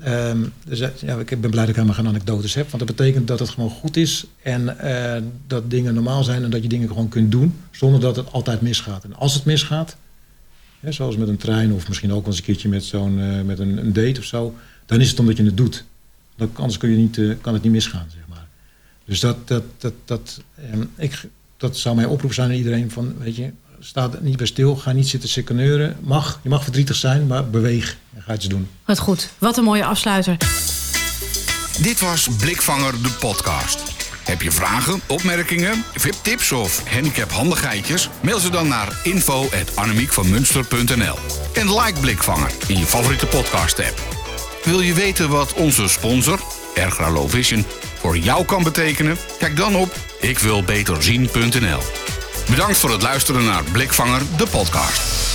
[0.00, 2.70] Ehm, dus, eh, ja, ik ben blij dat ik helemaal geen anekdotes heb.
[2.70, 4.26] Want dat betekent dat het gewoon goed is.
[4.42, 6.44] En eh, dat dingen normaal zijn.
[6.44, 7.54] En dat je dingen gewoon kunt doen.
[7.70, 9.04] Zonder dat het altijd misgaat.
[9.04, 9.96] En als het misgaat,
[10.88, 11.72] zoals met een trein.
[11.72, 14.54] Of misschien ook eens een keertje met, zo'n, met een, een date of zo.
[14.86, 15.84] Dan is het omdat je het doet.
[16.52, 18.46] Anders kun je niet, kan het niet misgaan, zeg maar.
[19.04, 23.14] Dus dat, dat, dat, dat, ehm, ik, dat zou mijn oproep zijn aan iedereen van,
[23.18, 23.50] weet je,
[23.80, 25.96] sta er niet bij stil, ga niet zitten seconeuren.
[26.00, 28.68] Mag, je mag verdrietig zijn, maar beweeg en ga iets doen.
[28.84, 29.28] Wat goed.
[29.38, 30.36] Wat een mooie afsluiter.
[31.80, 33.82] Dit was Blikvanger de podcast.
[34.24, 38.08] Heb je vragen, opmerkingen, VIP-tips of handicaphandigheidjes?
[38.20, 41.16] Mail ze dan naar info.annemiekvanmunster.nl
[41.52, 44.02] En like Blikvanger in je favoriete podcast-app.
[44.64, 46.40] Wil je weten wat onze sponsor,
[46.74, 47.64] Ergra Low Vision,
[47.98, 49.16] voor jou kan betekenen?
[49.38, 51.80] Kijk dan op ikwilbeterzien.nl.
[52.48, 55.27] Bedankt voor het luisteren naar Blikvanger de podcast.